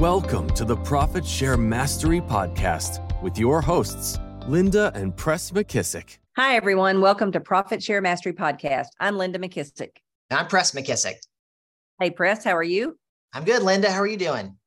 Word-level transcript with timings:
Welcome 0.00 0.50
to 0.50 0.66
the 0.66 0.76
Profit 0.76 1.26
Share 1.26 1.56
Mastery 1.56 2.20
Podcast 2.20 3.00
with 3.22 3.38
your 3.38 3.62
hosts, 3.62 4.18
Linda 4.46 4.92
and 4.94 5.16
Press 5.16 5.52
McKissick. 5.52 6.18
Hi, 6.36 6.54
everyone. 6.54 7.00
Welcome 7.00 7.32
to 7.32 7.40
Profit 7.40 7.82
Share 7.82 8.02
Mastery 8.02 8.34
Podcast. 8.34 8.88
I'm 9.00 9.16
Linda 9.16 9.38
McKissick. 9.38 9.92
I'm 10.30 10.48
Press 10.48 10.72
McKissick. 10.72 11.14
Hey, 11.98 12.10
Press, 12.10 12.44
how 12.44 12.54
are 12.54 12.62
you? 12.62 12.98
I'm 13.32 13.44
good, 13.44 13.62
Linda. 13.62 13.90
How 13.90 14.00
are 14.00 14.06
you 14.06 14.18
doing? 14.18 14.58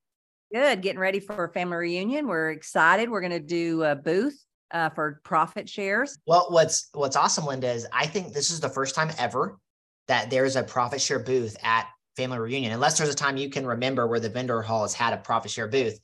Good. 0.52 0.82
Getting 0.82 1.00
ready 1.00 1.20
for 1.20 1.44
a 1.44 1.54
family 1.54 1.78
reunion. 1.78 2.26
We're 2.26 2.50
excited. 2.50 3.08
We're 3.08 3.22
going 3.22 3.30
to 3.32 3.40
do 3.40 3.84
a 3.84 3.96
booth 3.96 4.44
uh, 4.72 4.90
for 4.90 5.22
profit 5.24 5.70
shares. 5.70 6.18
Well, 6.26 6.48
what's 6.50 6.90
what's 6.94 7.16
awesome, 7.16 7.46
Linda, 7.46 7.72
is 7.72 7.86
I 7.94 8.08
think 8.08 8.34
this 8.34 8.50
is 8.50 8.62
the 8.62 8.70
first 8.70 8.96
time 8.96 9.12
ever 9.20 9.60
that 10.08 10.32
there's 10.32 10.56
a 10.56 10.64
profit 10.64 11.00
share 11.00 11.20
booth 11.20 11.56
at 11.62 11.86
family 12.20 12.38
reunion, 12.38 12.74
unless 12.74 12.98
there's 12.98 13.10
a 13.10 13.16
time 13.16 13.38
you 13.38 13.50
can 13.50 13.66
remember 13.66 14.06
where 14.06 14.20
the 14.20 14.30
vendor 14.30 14.62
hall 14.62 14.82
has 14.82 14.94
had 14.94 15.14
a 15.14 15.18
profit 15.18 15.52
share 15.52 15.70
booth. 15.70 15.98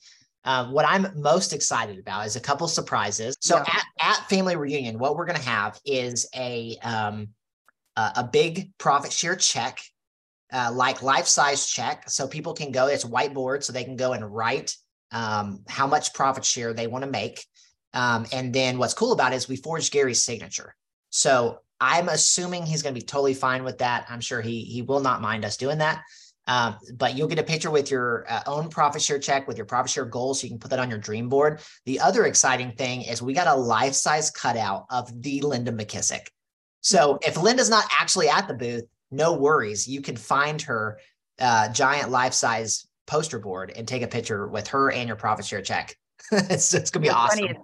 Uh, 0.45 0.67
what 0.67 0.85
I'm 0.87 1.07
most 1.15 1.53
excited 1.53 1.99
about 1.99 2.25
is 2.25 2.35
a 2.35 2.39
couple 2.39 2.67
surprises. 2.67 3.35
So 3.41 3.57
yeah. 3.57 3.63
at, 3.77 3.85
at 3.99 4.29
family 4.29 4.55
reunion, 4.55 4.97
what 4.97 5.17
we're 5.17 5.25
going 5.25 5.39
to 5.39 5.49
have 5.49 5.79
is 5.85 6.29
a 6.35 6.77
um, 6.83 7.29
uh, 7.97 8.11
a 8.15 8.23
big 8.23 8.71
profit 8.77 9.11
share 9.11 9.35
check, 9.35 9.79
uh, 10.53 10.71
like 10.73 11.01
life 11.01 11.27
size 11.27 11.67
check, 11.67 12.09
so 12.09 12.27
people 12.27 12.53
can 12.53 12.71
go. 12.71 12.87
It's 12.87 13.03
whiteboard, 13.03 13.63
so 13.63 13.73
they 13.73 13.84
can 13.84 13.97
go 13.97 14.13
and 14.13 14.23
write 14.34 14.75
um, 15.11 15.63
how 15.67 15.87
much 15.87 16.13
profit 16.13 16.45
share 16.45 16.73
they 16.73 16.87
want 16.87 17.03
to 17.03 17.11
make. 17.11 17.43
Um, 17.93 18.25
and 18.31 18.53
then 18.53 18.77
what's 18.77 18.93
cool 18.93 19.13
about 19.13 19.34
it 19.34 19.37
is 19.37 19.49
we 19.49 19.57
forged 19.57 19.91
Gary's 19.91 20.23
signature. 20.23 20.75
So 21.09 21.59
I'm 21.88 22.09
assuming 22.09 22.66
he's 22.66 22.81
going 22.81 22.95
to 22.95 22.99
be 22.99 23.05
totally 23.05 23.35
fine 23.35 23.63
with 23.63 23.77
that. 23.77 24.07
I'm 24.09 24.20
sure 24.20 24.41
he 24.41 24.62
he 24.62 24.81
will 24.81 25.02
not 25.02 25.21
mind 25.21 25.45
us 25.45 25.55
doing 25.55 25.77
that. 25.77 26.02
Um, 26.48 26.77
but 26.96 27.15
you'll 27.15 27.27
get 27.27 27.40
a 27.40 27.43
picture 27.43 27.70
with 27.70 27.91
your 27.91 28.26
uh, 28.27 28.41
own 28.48 28.70
profit 28.70 29.01
share 29.01 29.20
check 29.20 29.48
with 29.48 29.57
your 29.57 29.68
profit 29.68 29.91
share 29.91 30.05
goals. 30.05 30.41
So 30.41 30.46
you 30.46 30.51
can 30.51 30.59
put 30.59 30.71
that 30.71 30.79
on 30.79 30.90
your 30.90 30.99
dream 30.99 31.29
board. 31.29 31.62
The 31.85 31.99
other 31.99 32.26
exciting 32.26 32.71
thing 32.71 33.04
is 33.04 33.21
we 33.21 33.34
got 33.34 33.48
a 33.48 33.55
life 33.55 33.93
size 33.93 34.32
cutout 34.32 34.85
of 34.90 35.21
the 35.21 35.41
Linda 35.41 35.71
McKissick. 35.71 36.27
So 36.82 37.20
if 37.21 37.37
Linda's 37.37 37.70
not 37.70 37.85
actually 37.99 38.29
at 38.29 38.48
the 38.48 38.54
booth, 38.54 38.85
no 39.12 39.34
worries. 39.34 39.87
You 39.87 40.02
can 40.02 40.15
find 40.15 40.62
her 40.63 40.99
uh, 41.40 41.70
giant 41.70 42.09
life 42.09 42.34
size 42.34 42.87
poster 43.05 43.40
board 43.40 43.71
and 43.76 43.87
take 43.87 44.02
a 44.02 44.07
picture 44.07 44.48
with 44.48 44.68
her 44.70 44.91
and 44.91 45.07
your 45.07 45.18
profit 45.18 45.46
share 45.46 45.62
check. 45.62 45.96
it's, 46.31 46.74
it's 46.74 46.90
going 46.90 47.04
to 47.04 47.09
be 47.09 47.13
What's 47.13 47.35
awesome 47.35 47.55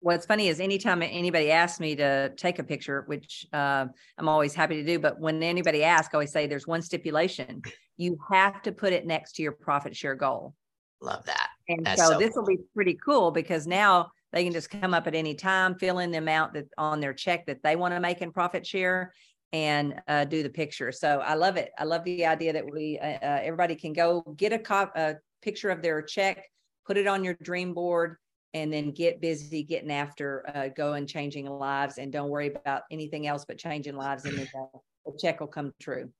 what's 0.00 0.26
funny 0.26 0.48
is 0.48 0.60
anytime 0.60 1.02
anybody 1.02 1.50
asks 1.50 1.80
me 1.80 1.96
to 1.96 2.30
take 2.36 2.58
a 2.58 2.64
picture, 2.64 3.04
which 3.06 3.46
uh, 3.52 3.86
I'm 4.16 4.28
always 4.28 4.54
happy 4.54 4.76
to 4.76 4.84
do, 4.84 4.98
but 4.98 5.18
when 5.18 5.42
anybody 5.42 5.82
asks, 5.82 6.14
I 6.14 6.16
always 6.16 6.32
say 6.32 6.46
there's 6.46 6.66
one 6.66 6.82
stipulation: 6.82 7.62
you 7.96 8.18
have 8.30 8.62
to 8.62 8.72
put 8.72 8.92
it 8.92 9.06
next 9.06 9.32
to 9.34 9.42
your 9.42 9.52
profit 9.52 9.96
share 9.96 10.14
goal. 10.14 10.54
Love 11.00 11.24
that. 11.26 11.48
And 11.68 11.86
so, 11.96 12.12
so, 12.12 12.18
this 12.18 12.34
will 12.34 12.46
be 12.46 12.58
pretty 12.74 12.98
cool 13.04 13.30
because 13.30 13.66
now 13.66 14.10
they 14.32 14.44
can 14.44 14.52
just 14.52 14.70
come 14.70 14.94
up 14.94 15.06
at 15.06 15.14
any 15.14 15.34
time, 15.34 15.74
fill 15.76 15.98
in 15.98 16.10
the 16.10 16.18
amount 16.18 16.54
that 16.54 16.66
on 16.76 17.00
their 17.00 17.14
check 17.14 17.46
that 17.46 17.62
they 17.62 17.76
want 17.76 17.94
to 17.94 18.00
make 18.00 18.20
in 18.20 18.32
profit 18.32 18.66
share, 18.66 19.12
and 19.52 19.94
uh, 20.08 20.24
do 20.24 20.42
the 20.42 20.50
picture. 20.50 20.92
So 20.92 21.20
I 21.20 21.34
love 21.34 21.56
it. 21.56 21.70
I 21.78 21.84
love 21.84 22.04
the 22.04 22.26
idea 22.26 22.52
that 22.52 22.70
we 22.70 22.98
uh, 22.98 23.06
uh 23.06 23.40
everybody 23.42 23.74
can 23.74 23.92
go 23.92 24.22
get 24.36 24.52
a, 24.52 24.58
co- 24.58 24.90
a 24.94 25.14
picture 25.42 25.70
of 25.70 25.82
their 25.82 26.02
check, 26.02 26.44
put 26.86 26.96
it 26.96 27.06
on 27.06 27.24
your 27.24 27.34
dream 27.42 27.74
board 27.74 28.16
and 28.54 28.72
then 28.72 28.90
get 28.90 29.20
busy 29.20 29.62
getting 29.62 29.90
after 29.90 30.44
uh, 30.54 30.68
going 30.68 31.06
changing 31.06 31.46
lives 31.46 31.98
and 31.98 32.12
don't 32.12 32.30
worry 32.30 32.48
about 32.54 32.82
anything 32.90 33.26
else 33.26 33.44
but 33.46 33.58
changing 33.58 33.96
lives 33.96 34.24
and 34.24 34.38
then 34.38 34.48
the 35.06 35.12
check 35.18 35.40
will 35.40 35.46
come 35.46 35.72
true 35.80 36.10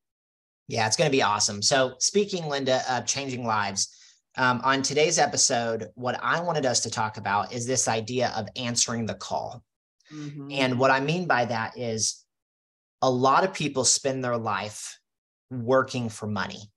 yeah 0.69 0.87
it's 0.87 0.97
going 0.97 1.11
to 1.11 1.17
be 1.17 1.23
awesome 1.23 1.63
so 1.63 1.95
speaking 1.99 2.47
linda 2.47 2.81
of 2.91 3.07
changing 3.07 3.45
lives 3.45 3.95
um, 4.37 4.61
on 4.63 4.83
today's 4.83 5.19
episode 5.19 5.89
what 5.95 6.19
i 6.23 6.41
wanted 6.41 6.67
us 6.67 6.81
to 6.81 6.91
talk 6.91 7.17
about 7.17 7.53
is 7.53 7.67
this 7.67 7.89
idea 7.89 8.33
of 8.37 8.49
answering 8.57 9.07
the 9.07 9.15
call 9.15 9.63
mm-hmm. 10.13 10.51
and 10.51 10.79
what 10.79 10.91
i 10.91 11.01
mean 11.01 11.27
by 11.27 11.45
that 11.45 11.77
is 11.79 12.25
a 13.01 13.11
lot 13.11 13.45
of 13.45 13.55
people 13.55 13.85
spend 13.85 14.25
their 14.25 14.37
life 14.37 14.99
working 15.51 16.09
for 16.09 16.27
money 16.27 16.71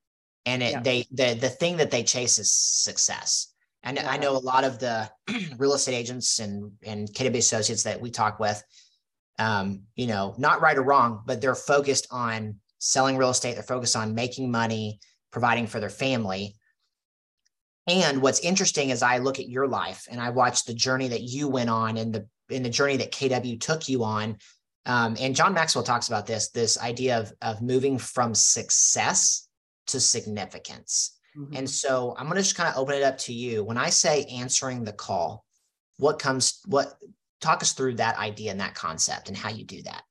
and 0.45 0.63
it, 0.63 0.71
yeah. 0.71 0.81
they 0.81 1.05
the, 1.11 1.33
the 1.33 1.49
thing 1.49 1.77
that 1.77 1.91
they 1.91 2.03
chase 2.03 2.39
is 2.39 2.51
success 2.51 3.50
and 3.83 3.97
yeah. 3.97 4.09
I 4.09 4.17
know 4.17 4.35
a 4.35 4.39
lot 4.39 4.63
of 4.63 4.79
the 4.79 5.09
real 5.57 5.73
estate 5.73 5.95
agents 5.95 6.39
and 6.39 6.71
and 6.83 7.07
KW 7.07 7.37
associates 7.37 7.83
that 7.83 7.99
we 7.99 8.11
talk 8.11 8.39
with, 8.39 8.61
um, 9.39 9.83
you 9.95 10.07
know, 10.07 10.35
not 10.37 10.61
right 10.61 10.77
or 10.77 10.83
wrong, 10.83 11.23
but 11.25 11.41
they're 11.41 11.55
focused 11.55 12.07
on 12.11 12.55
selling 12.79 13.17
real 13.17 13.29
estate. 13.29 13.53
They're 13.53 13.63
focused 13.63 13.95
on 13.95 14.15
making 14.15 14.51
money, 14.51 14.99
providing 15.31 15.67
for 15.67 15.79
their 15.79 15.89
family. 15.89 16.55
And 17.87 18.21
what's 18.21 18.39
interesting 18.41 18.91
is 18.91 19.01
I 19.01 19.17
look 19.17 19.39
at 19.39 19.49
your 19.49 19.67
life 19.67 20.07
and 20.09 20.21
I 20.21 20.29
watch 20.29 20.65
the 20.65 20.73
journey 20.73 21.07
that 21.09 21.23
you 21.23 21.47
went 21.47 21.69
on 21.69 21.97
and 21.97 22.13
the 22.13 22.27
in 22.49 22.63
the 22.63 22.69
journey 22.69 22.97
that 22.97 23.11
KW 23.11 23.59
took 23.59 23.89
you 23.89 24.03
on. 24.03 24.37
Um, 24.85 25.15
and 25.19 25.35
John 25.35 25.53
Maxwell 25.53 25.83
talks 25.83 26.07
about 26.07 26.27
this 26.27 26.49
this 26.49 26.79
idea 26.79 27.19
of 27.19 27.33
of 27.41 27.61
moving 27.61 27.97
from 27.97 28.35
success 28.35 29.47
to 29.87 29.99
significance. 29.99 31.17
Mm-hmm. 31.37 31.55
And 31.55 31.69
so 31.69 32.15
I'm 32.17 32.25
going 32.25 32.37
to 32.37 32.43
just 32.43 32.55
kind 32.55 32.69
of 32.69 32.77
open 32.77 32.95
it 32.95 33.03
up 33.03 33.17
to 33.19 33.33
you. 33.33 33.63
When 33.63 33.77
I 33.77 33.89
say 33.89 34.25
answering 34.25 34.83
the 34.83 34.93
call, 34.93 35.45
what 35.97 36.19
comes, 36.19 36.59
what, 36.65 36.93
talk 37.39 37.61
us 37.61 37.73
through 37.73 37.95
that 37.95 38.17
idea 38.17 38.51
and 38.51 38.59
that 38.59 38.75
concept 38.75 39.27
and 39.27 39.37
how 39.37 39.49
you 39.49 39.63
do 39.63 39.81
that. 39.83 40.03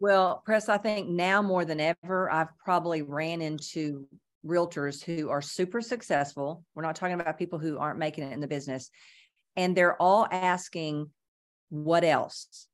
Well, 0.00 0.42
Press, 0.44 0.68
I 0.68 0.76
think 0.78 1.08
now 1.08 1.40
more 1.40 1.64
than 1.64 1.80
ever, 1.80 2.30
I've 2.30 2.56
probably 2.58 3.02
ran 3.02 3.40
into 3.40 4.06
realtors 4.44 5.02
who 5.02 5.30
are 5.30 5.40
super 5.40 5.80
successful. 5.80 6.64
We're 6.74 6.82
not 6.82 6.96
talking 6.96 7.18
about 7.18 7.38
people 7.38 7.58
who 7.58 7.78
aren't 7.78 7.98
making 7.98 8.24
it 8.24 8.32
in 8.32 8.40
the 8.40 8.46
business. 8.46 8.90
And 9.56 9.76
they're 9.76 10.00
all 10.02 10.26
asking, 10.30 11.10
what 11.70 12.04
else? 12.04 12.66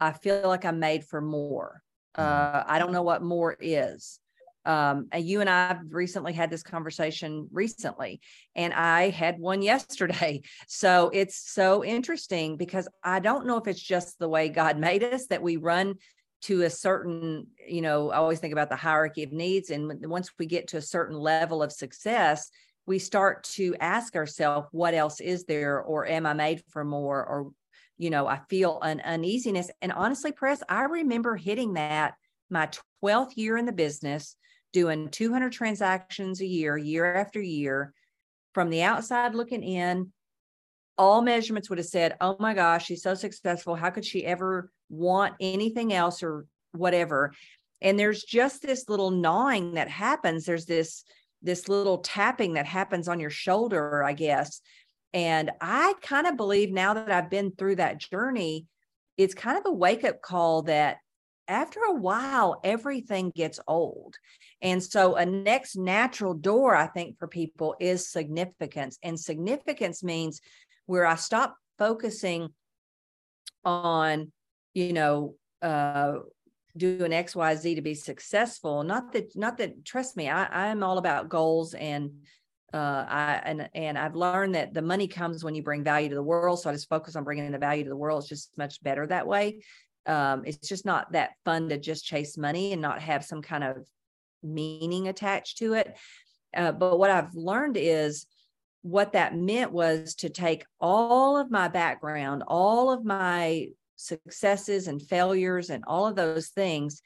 I 0.00 0.12
feel 0.12 0.42
like 0.44 0.64
I'm 0.64 0.80
made 0.80 1.04
for 1.04 1.20
more. 1.20 1.82
Mm-hmm. 2.16 2.56
Uh, 2.56 2.64
I 2.66 2.78
don't 2.78 2.92
know 2.92 3.02
what 3.02 3.22
more 3.22 3.56
is 3.58 4.20
um, 4.68 5.08
you 5.16 5.40
and 5.40 5.48
I 5.48 5.78
recently 5.88 6.34
had 6.34 6.50
this 6.50 6.62
conversation 6.62 7.48
recently, 7.50 8.20
and 8.54 8.74
I 8.74 9.08
had 9.08 9.38
one 9.38 9.62
yesterday. 9.72 10.42
So 10.68 11.10
it's 11.12 11.50
so 11.50 11.82
interesting 11.82 12.58
because 12.58 12.86
I 13.02 13.20
don't 13.20 13.46
know 13.46 13.56
if 13.56 13.66
it's 13.66 13.80
just 13.80 14.18
the 14.18 14.28
way 14.28 14.50
God 14.50 14.78
made 14.88 15.02
us 15.02 15.26
that 15.28 15.42
we 15.42 15.56
run 15.56 15.94
to 16.40 16.62
a 16.62 16.70
certain, 16.70 17.48
you 17.66 17.80
know, 17.80 18.10
I 18.10 18.18
always 18.18 18.38
think 18.38 18.52
about 18.52 18.68
the 18.68 18.76
hierarchy 18.76 19.24
of 19.24 19.32
needs. 19.32 19.70
And 19.70 20.06
once 20.06 20.30
we 20.38 20.46
get 20.46 20.68
to 20.68 20.76
a 20.76 20.82
certain 20.82 21.16
level 21.16 21.62
of 21.62 21.72
success, 21.72 22.50
we 22.86 22.98
start 22.98 23.42
to 23.44 23.74
ask 23.80 24.14
ourselves, 24.14 24.68
what 24.70 24.94
else 24.94 25.20
is 25.20 25.44
there? 25.44 25.80
Or 25.80 26.06
am 26.06 26.26
I 26.26 26.34
made 26.34 26.62
for 26.68 26.84
more? 26.84 27.24
Or, 27.24 27.50
you 27.96 28.10
know, 28.10 28.28
I 28.28 28.40
feel 28.48 28.80
an 28.82 29.00
uneasiness. 29.00 29.70
And 29.82 29.92
honestly, 29.92 30.30
Press, 30.30 30.62
I 30.68 30.82
remember 30.82 31.36
hitting 31.36 31.72
that 31.72 32.14
my 32.50 32.68
12th 33.02 33.36
year 33.36 33.56
in 33.56 33.66
the 33.66 33.72
business 33.72 34.36
doing 34.78 35.08
200 35.08 35.50
transactions 35.50 36.40
a 36.40 36.46
year, 36.46 36.76
year 36.76 37.14
after 37.14 37.40
year. 37.40 37.92
From 38.54 38.70
the 38.70 38.82
outside 38.82 39.34
looking 39.34 39.64
in, 39.64 40.12
all 40.96 41.20
measurements 41.20 41.68
would 41.68 41.78
have 41.78 41.86
said, 41.86 42.16
oh 42.20 42.36
my 42.38 42.54
gosh, 42.54 42.86
she's 42.86 43.02
so 43.02 43.14
successful. 43.14 43.74
How 43.74 43.90
could 43.90 44.04
she 44.04 44.24
ever 44.24 44.70
want 44.88 45.34
anything 45.40 45.92
else 45.92 46.22
or 46.22 46.46
whatever? 46.72 47.32
And 47.80 47.98
there's 47.98 48.22
just 48.22 48.62
this 48.62 48.88
little 48.88 49.10
gnawing 49.10 49.74
that 49.74 49.88
happens. 49.88 50.44
There's 50.44 50.66
this 50.66 51.04
this 51.40 51.68
little 51.68 51.98
tapping 51.98 52.54
that 52.54 52.66
happens 52.66 53.06
on 53.06 53.20
your 53.20 53.30
shoulder, 53.30 54.02
I 54.02 54.12
guess. 54.12 54.60
And 55.12 55.52
I 55.60 55.94
kind 56.02 56.26
of 56.26 56.36
believe 56.36 56.72
now 56.72 56.94
that 56.94 57.12
I've 57.12 57.30
been 57.30 57.52
through 57.52 57.76
that 57.76 57.98
journey, 57.98 58.66
it's 59.16 59.34
kind 59.34 59.56
of 59.56 59.64
a 59.66 59.72
wake 59.72 60.02
up 60.02 60.20
call 60.20 60.62
that 60.62 60.96
after 61.48 61.80
a 61.80 61.94
while, 61.94 62.60
everything 62.62 63.32
gets 63.34 63.58
old. 63.66 64.16
And 64.60 64.82
so, 64.82 65.16
a 65.16 65.24
next 65.24 65.76
natural 65.76 66.34
door, 66.34 66.76
I 66.76 66.86
think, 66.86 67.18
for 67.18 67.26
people 67.26 67.74
is 67.80 68.08
significance. 68.08 68.98
And 69.02 69.18
significance 69.18 70.04
means 70.04 70.40
where 70.86 71.06
I 71.06 71.16
stop 71.16 71.56
focusing 71.78 72.50
on, 73.64 74.30
you 74.74 74.92
know, 74.92 75.34
uh, 75.62 76.14
doing 76.76 77.12
X, 77.12 77.34
Y, 77.34 77.54
Z 77.56 77.74
to 77.74 77.82
be 77.82 77.94
successful. 77.94 78.84
Not 78.84 79.12
that, 79.12 79.34
not 79.34 79.56
that. 79.58 79.84
Trust 79.84 80.16
me, 80.16 80.28
I, 80.28 80.70
I'm 80.70 80.82
all 80.82 80.98
about 80.98 81.28
goals 81.28 81.74
and 81.74 82.10
uh, 82.74 83.06
I 83.08 83.42
and 83.46 83.70
and 83.74 83.96
I've 83.96 84.14
learned 84.14 84.54
that 84.54 84.74
the 84.74 84.82
money 84.82 85.08
comes 85.08 85.42
when 85.42 85.54
you 85.54 85.62
bring 85.62 85.82
value 85.82 86.10
to 86.10 86.14
the 86.14 86.22
world. 86.22 86.60
So 86.60 86.68
I 86.68 86.74
just 86.74 86.90
focus 86.90 87.16
on 87.16 87.24
bringing 87.24 87.50
the 87.50 87.58
value 87.58 87.84
to 87.84 87.88
the 87.88 87.96
world. 87.96 88.20
It's 88.20 88.28
just 88.28 88.50
much 88.58 88.82
better 88.82 89.06
that 89.06 89.26
way 89.26 89.60
um, 90.06 90.42
it's 90.46 90.68
just 90.68 90.86
not 90.86 91.12
that 91.12 91.32
fun 91.44 91.68
to 91.68 91.78
just 91.78 92.04
chase 92.04 92.36
money 92.36 92.72
and 92.72 92.82
not 92.82 93.02
have 93.02 93.24
some 93.24 93.42
kind 93.42 93.64
of 93.64 93.86
meaning 94.42 95.08
attached 95.08 95.58
to 95.58 95.74
it. 95.74 95.96
Uh, 96.56 96.72
but 96.72 96.98
what 96.98 97.10
I've 97.10 97.34
learned 97.34 97.76
is 97.76 98.26
what 98.82 99.12
that 99.12 99.36
meant 99.36 99.72
was 99.72 100.14
to 100.16 100.30
take 100.30 100.64
all 100.80 101.36
of 101.36 101.50
my 101.50 101.68
background, 101.68 102.42
all 102.46 102.90
of 102.90 103.04
my 103.04 103.68
successes 103.96 104.86
and 104.86 105.02
failures, 105.02 105.70
and 105.70 105.84
all 105.86 106.06
of 106.06 106.16
those 106.16 106.48
things, 106.48 107.02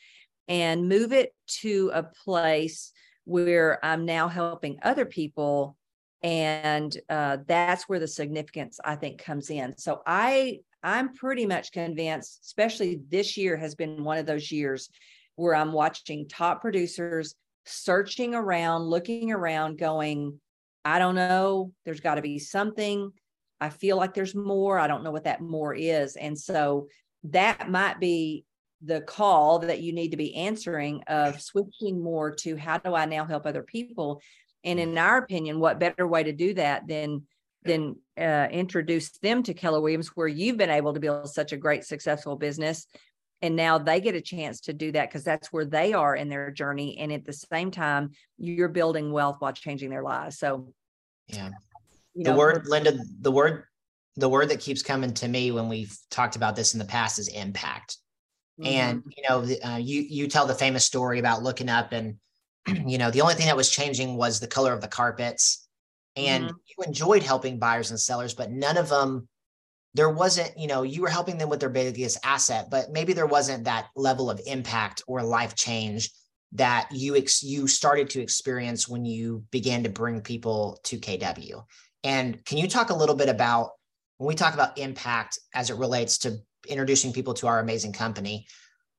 and 0.46 0.88
move 0.88 1.12
it 1.12 1.34
to 1.46 1.90
a 1.94 2.02
place 2.02 2.92
where 3.24 3.84
I'm 3.84 4.04
now 4.04 4.28
helping 4.28 4.78
other 4.82 5.06
people 5.06 5.76
and 6.22 6.96
uh, 7.08 7.38
that's 7.46 7.88
where 7.88 7.98
the 7.98 8.08
significance 8.08 8.78
i 8.84 8.94
think 8.94 9.18
comes 9.18 9.50
in 9.50 9.76
so 9.76 10.02
i 10.06 10.58
i'm 10.82 11.14
pretty 11.14 11.46
much 11.46 11.72
convinced 11.72 12.40
especially 12.44 13.00
this 13.08 13.36
year 13.36 13.56
has 13.56 13.74
been 13.74 14.04
one 14.04 14.18
of 14.18 14.26
those 14.26 14.50
years 14.50 14.90
where 15.36 15.54
i'm 15.54 15.72
watching 15.72 16.28
top 16.28 16.60
producers 16.60 17.34
searching 17.64 18.34
around 18.34 18.82
looking 18.82 19.30
around 19.30 19.78
going 19.78 20.38
i 20.84 20.98
don't 20.98 21.14
know. 21.14 21.72
There's 21.84 22.00
got 22.00 22.16
to 22.16 22.22
be 22.22 22.38
something. 22.38 23.12
I 23.60 23.68
feel 23.70 23.96
like 23.96 24.14
there's 24.14 24.34
more. 24.34 24.78
I 24.78 24.88
don't 24.88 25.04
know 25.04 25.12
what 25.12 25.24
that 25.24 25.40
more 25.40 25.72
is. 25.74 26.16
And 26.16 26.36
so 26.36 26.88
that 27.24 27.70
might 27.70 28.00
be 28.00 28.44
the 28.84 29.00
call 29.02 29.60
that 29.60 29.80
you 29.80 29.92
need 29.92 30.10
to 30.10 30.16
be 30.16 30.34
answering 30.34 31.04
of 31.06 31.40
switching 31.40 32.02
more 32.02 32.32
to 32.34 32.56
how 32.56 32.78
do 32.78 32.96
i 32.96 33.04
now 33.04 33.24
help 33.24 33.46
other 33.46 33.62
people? 33.62 34.20
And 34.64 34.80
in 34.80 34.98
our 34.98 35.18
opinion, 35.18 35.60
what 35.60 35.78
better 35.78 36.06
way 36.06 36.24
to 36.24 36.32
do 36.32 36.54
that 36.54 36.88
than 36.88 37.22
than 37.64 37.96
uh, 38.18 38.48
introduce 38.50 39.10
them 39.18 39.42
to 39.44 39.54
Keller 39.54 39.80
Williams, 39.80 40.08
where 40.08 40.28
you've 40.28 40.56
been 40.56 40.70
able 40.70 40.92
to 40.94 41.00
build 41.00 41.28
such 41.28 41.52
a 41.52 41.56
great, 41.56 41.84
successful 41.84 42.36
business, 42.36 42.86
and 43.40 43.56
now 43.56 43.78
they 43.78 44.00
get 44.00 44.14
a 44.14 44.20
chance 44.20 44.60
to 44.62 44.72
do 44.72 44.92
that 44.92 45.08
because 45.08 45.24
that's 45.24 45.52
where 45.52 45.64
they 45.64 45.92
are 45.92 46.14
in 46.14 46.28
their 46.28 46.50
journey, 46.50 46.98
and 46.98 47.12
at 47.12 47.24
the 47.24 47.32
same 47.32 47.70
time, 47.70 48.10
you're 48.38 48.68
building 48.68 49.12
wealth 49.12 49.36
while 49.38 49.52
changing 49.52 49.90
their 49.90 50.02
lives. 50.02 50.38
So, 50.38 50.72
yeah, 51.28 51.50
the 52.14 52.30
know, 52.30 52.36
word, 52.36 52.66
Linda, 52.66 52.98
the 53.20 53.32
word, 53.32 53.64
the 54.16 54.28
word 54.28 54.50
that 54.50 54.60
keeps 54.60 54.82
coming 54.82 55.14
to 55.14 55.28
me 55.28 55.50
when 55.50 55.68
we've 55.68 55.96
talked 56.10 56.36
about 56.36 56.56
this 56.56 56.74
in 56.74 56.78
the 56.78 56.84
past 56.84 57.18
is 57.18 57.28
impact. 57.28 57.98
Mm-hmm. 58.60 58.72
And 58.72 59.02
you 59.16 59.22
know, 59.28 59.70
uh, 59.70 59.76
you 59.76 60.02
you 60.02 60.28
tell 60.28 60.46
the 60.46 60.54
famous 60.54 60.84
story 60.84 61.18
about 61.18 61.42
looking 61.42 61.68
up 61.68 61.92
and 61.92 62.16
you 62.86 62.98
know, 62.98 63.10
the 63.10 63.20
only 63.20 63.34
thing 63.34 63.46
that 63.46 63.56
was 63.56 63.70
changing 63.70 64.16
was 64.16 64.40
the 64.40 64.46
color 64.46 64.72
of 64.72 64.80
the 64.80 64.88
carpets. 64.88 65.61
And 66.16 66.44
mm-hmm. 66.44 66.56
you 66.66 66.84
enjoyed 66.84 67.22
helping 67.22 67.58
buyers 67.58 67.90
and 67.90 67.98
sellers, 67.98 68.34
but 68.34 68.50
none 68.50 68.76
of 68.76 68.88
them, 68.88 69.28
there 69.94 70.10
wasn't, 70.10 70.56
you 70.58 70.66
know, 70.66 70.82
you 70.82 71.02
were 71.02 71.08
helping 71.08 71.38
them 71.38 71.48
with 71.48 71.60
their 71.60 71.68
biggest 71.68 72.18
asset, 72.24 72.68
but 72.70 72.90
maybe 72.90 73.12
there 73.12 73.26
wasn't 73.26 73.64
that 73.64 73.88
level 73.94 74.30
of 74.30 74.40
impact 74.46 75.02
or 75.06 75.22
life 75.22 75.54
change 75.54 76.10
that 76.52 76.88
you 76.92 77.16
ex- 77.16 77.42
you 77.42 77.66
started 77.66 78.10
to 78.10 78.20
experience 78.20 78.88
when 78.88 79.04
you 79.04 79.44
began 79.50 79.82
to 79.82 79.88
bring 79.88 80.20
people 80.20 80.78
to 80.84 80.98
KW. 80.98 81.64
And 82.04 82.44
can 82.44 82.58
you 82.58 82.68
talk 82.68 82.90
a 82.90 82.94
little 82.94 83.14
bit 83.14 83.28
about 83.28 83.70
when 84.18 84.28
we 84.28 84.34
talk 84.34 84.54
about 84.54 84.78
impact 84.78 85.38
as 85.54 85.70
it 85.70 85.76
relates 85.76 86.18
to 86.18 86.38
introducing 86.68 87.12
people 87.12 87.34
to 87.34 87.46
our 87.46 87.60
amazing 87.60 87.92
company? 87.92 88.46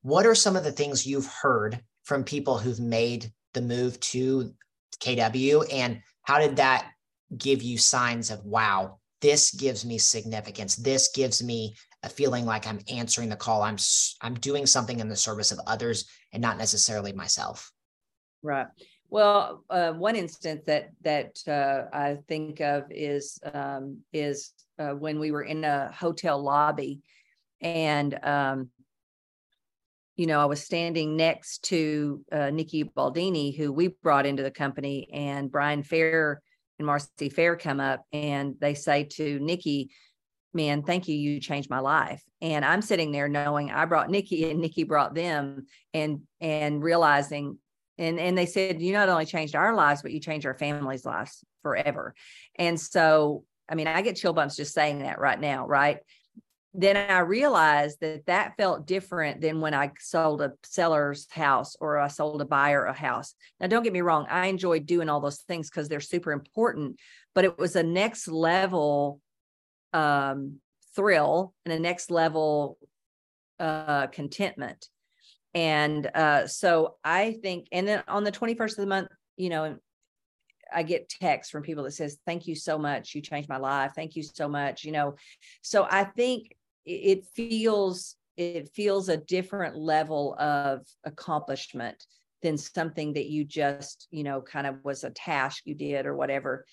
What 0.02 0.26
are 0.26 0.36
some 0.36 0.56
of 0.56 0.64
the 0.64 0.72
things 0.72 1.06
you've 1.06 1.28
heard 1.28 1.80
from 2.04 2.24
people 2.24 2.58
who've 2.58 2.80
made 2.80 3.32
the 3.54 3.62
move 3.62 4.00
to 4.00 4.54
KW 5.00 5.66
and 5.72 6.02
how 6.24 6.40
did 6.40 6.58
that 6.58 6.90
give 7.38 7.62
you 7.62 7.78
signs 7.78 8.32
of 8.32 8.44
wow 8.46 9.00
this 9.24 9.52
gives 9.52 9.86
me 9.86 9.98
significance. 9.98 10.76
This 10.76 11.08
gives 11.16 11.42
me 11.42 11.74
a 12.04 12.10
feeling 12.10 12.46
like 12.46 12.68
i'm 12.68 12.82
answering 12.90 13.30
the 13.30 13.38
call. 13.38 13.62
I'm 13.64 13.78
i'm 14.22 14.34
doing 14.36 14.66
something 14.66 15.00
in 15.00 15.08
the 15.08 15.16
service 15.16 15.54
of 15.54 15.60
others 15.66 16.10
and 16.34 16.42
not 16.42 16.58
necessarily 16.58 17.14
myself. 17.14 17.72
Right. 18.44 18.68
Well 19.10 19.64
uh, 19.70 19.94
one 19.94 20.18
instance 20.18 20.64
that 20.66 20.90
that 21.04 21.38
uh, 21.48 21.86
i 21.94 22.18
think 22.28 22.60
of 22.60 22.84
is 22.92 23.40
um, 23.54 24.00
is 24.12 24.52
uh, 24.78 24.90
when 24.90 25.20
we 25.20 25.32
were 25.32 25.44
in 25.44 25.64
a 25.64 25.90
hotel 25.94 26.44
lobby 26.44 27.02
and 27.62 28.20
um, 28.26 28.70
you 30.16 30.28
know, 30.28 30.40
I 30.40 30.46
was 30.46 30.64
standing 30.64 31.16
next 31.16 31.64
to 31.66 32.24
uh, 32.32 32.52
Nikki 32.52 32.84
Baldini, 32.84 33.58
who 33.58 33.74
we 33.74 33.88
brought 33.88 34.28
into 34.28 34.44
the 34.44 34.52
company, 34.52 35.10
and 35.12 35.52
Brian 35.52 35.82
Fair 35.82 36.40
and 36.80 36.86
Marcy 36.86 37.30
Fair 37.30 37.56
come 37.56 37.80
up 37.80 38.04
and 38.12 38.56
they 38.60 38.74
say 38.74 39.04
to 39.04 39.40
Nikki, 39.40 39.92
Man, 40.56 40.84
thank 40.84 41.08
you. 41.08 41.16
You 41.16 41.40
changed 41.40 41.72
my 41.72 41.80
life. 41.80 42.24
And 42.40 42.64
I'm 42.64 42.84
sitting 42.84 43.12
there 43.12 43.28
knowing 43.28 43.72
I 43.72 43.86
brought 43.86 44.12
Nikki 44.12 44.52
and 44.52 44.60
Nikki 44.60 44.84
brought 44.84 45.16
them 45.16 45.66
and 45.96 46.22
and 46.40 46.84
realizing 46.84 47.58
and 47.98 48.20
and 48.20 48.38
they 48.38 48.46
said 48.46 48.82
you 48.82 48.94
not 48.94 49.10
only 49.10 49.26
changed 49.26 49.56
our 49.56 49.76
lives 49.76 50.02
but 50.02 50.12
you 50.12 50.20
changed 50.20 50.46
our 50.46 50.54
families 50.54 51.06
lives 51.06 51.44
forever 51.62 52.16
and 52.56 52.80
so 52.80 53.44
i 53.70 53.76
mean 53.76 53.88
i 53.88 54.02
get 54.02 54.16
chill 54.16 54.34
bumps 54.34 54.56
just 54.56 54.74
saying 54.74 55.00
that 55.00 55.20
right 55.20 55.40
now 55.40 55.68
right 55.68 56.00
then 56.74 56.98
I 56.98 57.20
realized 57.20 58.00
that 58.02 58.26
that 58.26 58.54
felt 58.58 58.88
different 58.88 59.42
than 59.42 59.62
when 59.62 59.76
I 59.76 59.92
sold 60.00 60.42
a 60.42 60.54
seller's 60.64 61.28
house 61.32 61.76
or 61.80 62.00
I 62.00 62.08
sold 62.08 62.42
a 62.42 62.46
buyer 62.46 62.86
a 62.86 62.94
house. 62.94 63.36
Now, 63.60 63.68
don't 63.68 63.84
get 63.84 63.94
me 63.94 64.02
wrong, 64.02 64.26
I 64.30 64.48
enjoyed 64.48 64.88
doing 64.88 65.08
all 65.08 65.20
those 65.20 65.42
things 65.42 65.70
because 65.70 65.88
they're 65.88 66.00
super 66.00 66.32
important, 66.32 66.98
but 67.36 67.46
it 67.46 67.60
was 67.60 67.76
a 67.76 67.84
next 67.84 68.28
level 68.28 69.20
um, 69.94 70.60
thrill 70.96 71.54
and 71.66 71.74
a 71.74 71.80
next 71.80 72.10
level 72.10 72.80
uh, 73.60 74.08
contentment. 74.08 74.88
And 75.54 76.10
uh, 76.16 76.48
so 76.48 76.96
I 77.04 77.34
think, 77.44 77.68
and 77.72 77.88
then 77.88 78.04
on 78.08 78.24
the 78.24 78.32
21st 78.32 78.72
of 78.72 78.78
the 78.78 78.88
month, 78.88 79.10
you 79.38 79.50
know, 79.50 79.78
I 80.74 80.82
get 80.82 81.10
texts 81.10 81.52
from 81.52 81.62
people 81.62 81.84
that 81.84 81.92
says, 81.92 82.18
thank 82.26 82.48
you 82.48 82.56
so 82.56 82.80
much. 82.80 83.14
You 83.14 83.22
changed 83.22 83.48
my 83.48 83.58
life. 83.58 83.92
Thank 83.96 84.16
you 84.16 84.24
so 84.24 84.50
much. 84.50 84.84
You 84.84 84.92
know, 84.92 85.16
so 85.62 85.88
I 85.88 86.04
think 86.04 86.56
it 86.86 87.26
feels 87.36 88.16
it 88.36 88.70
feels 88.74 89.10
a 89.10 89.18
different 89.18 89.76
level 89.78 90.36
of 90.40 90.82
accomplishment 91.04 92.04
than 92.42 92.58
something 92.58 93.14
that 93.14 93.28
you 93.28 93.46
just 93.46 94.08
you 94.12 94.24
know 94.24 94.42
kind 94.42 94.68
of 94.68 94.84
was 94.84 95.04
a 95.04 95.10
task 95.12 95.64
you 95.66 95.76
did 95.76 96.06
or 96.06 96.16
whatever. 96.16 96.66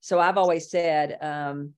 So 0.00 0.18
i've 0.18 0.38
always 0.38 0.70
said 0.70 1.18
um, 1.20 1.74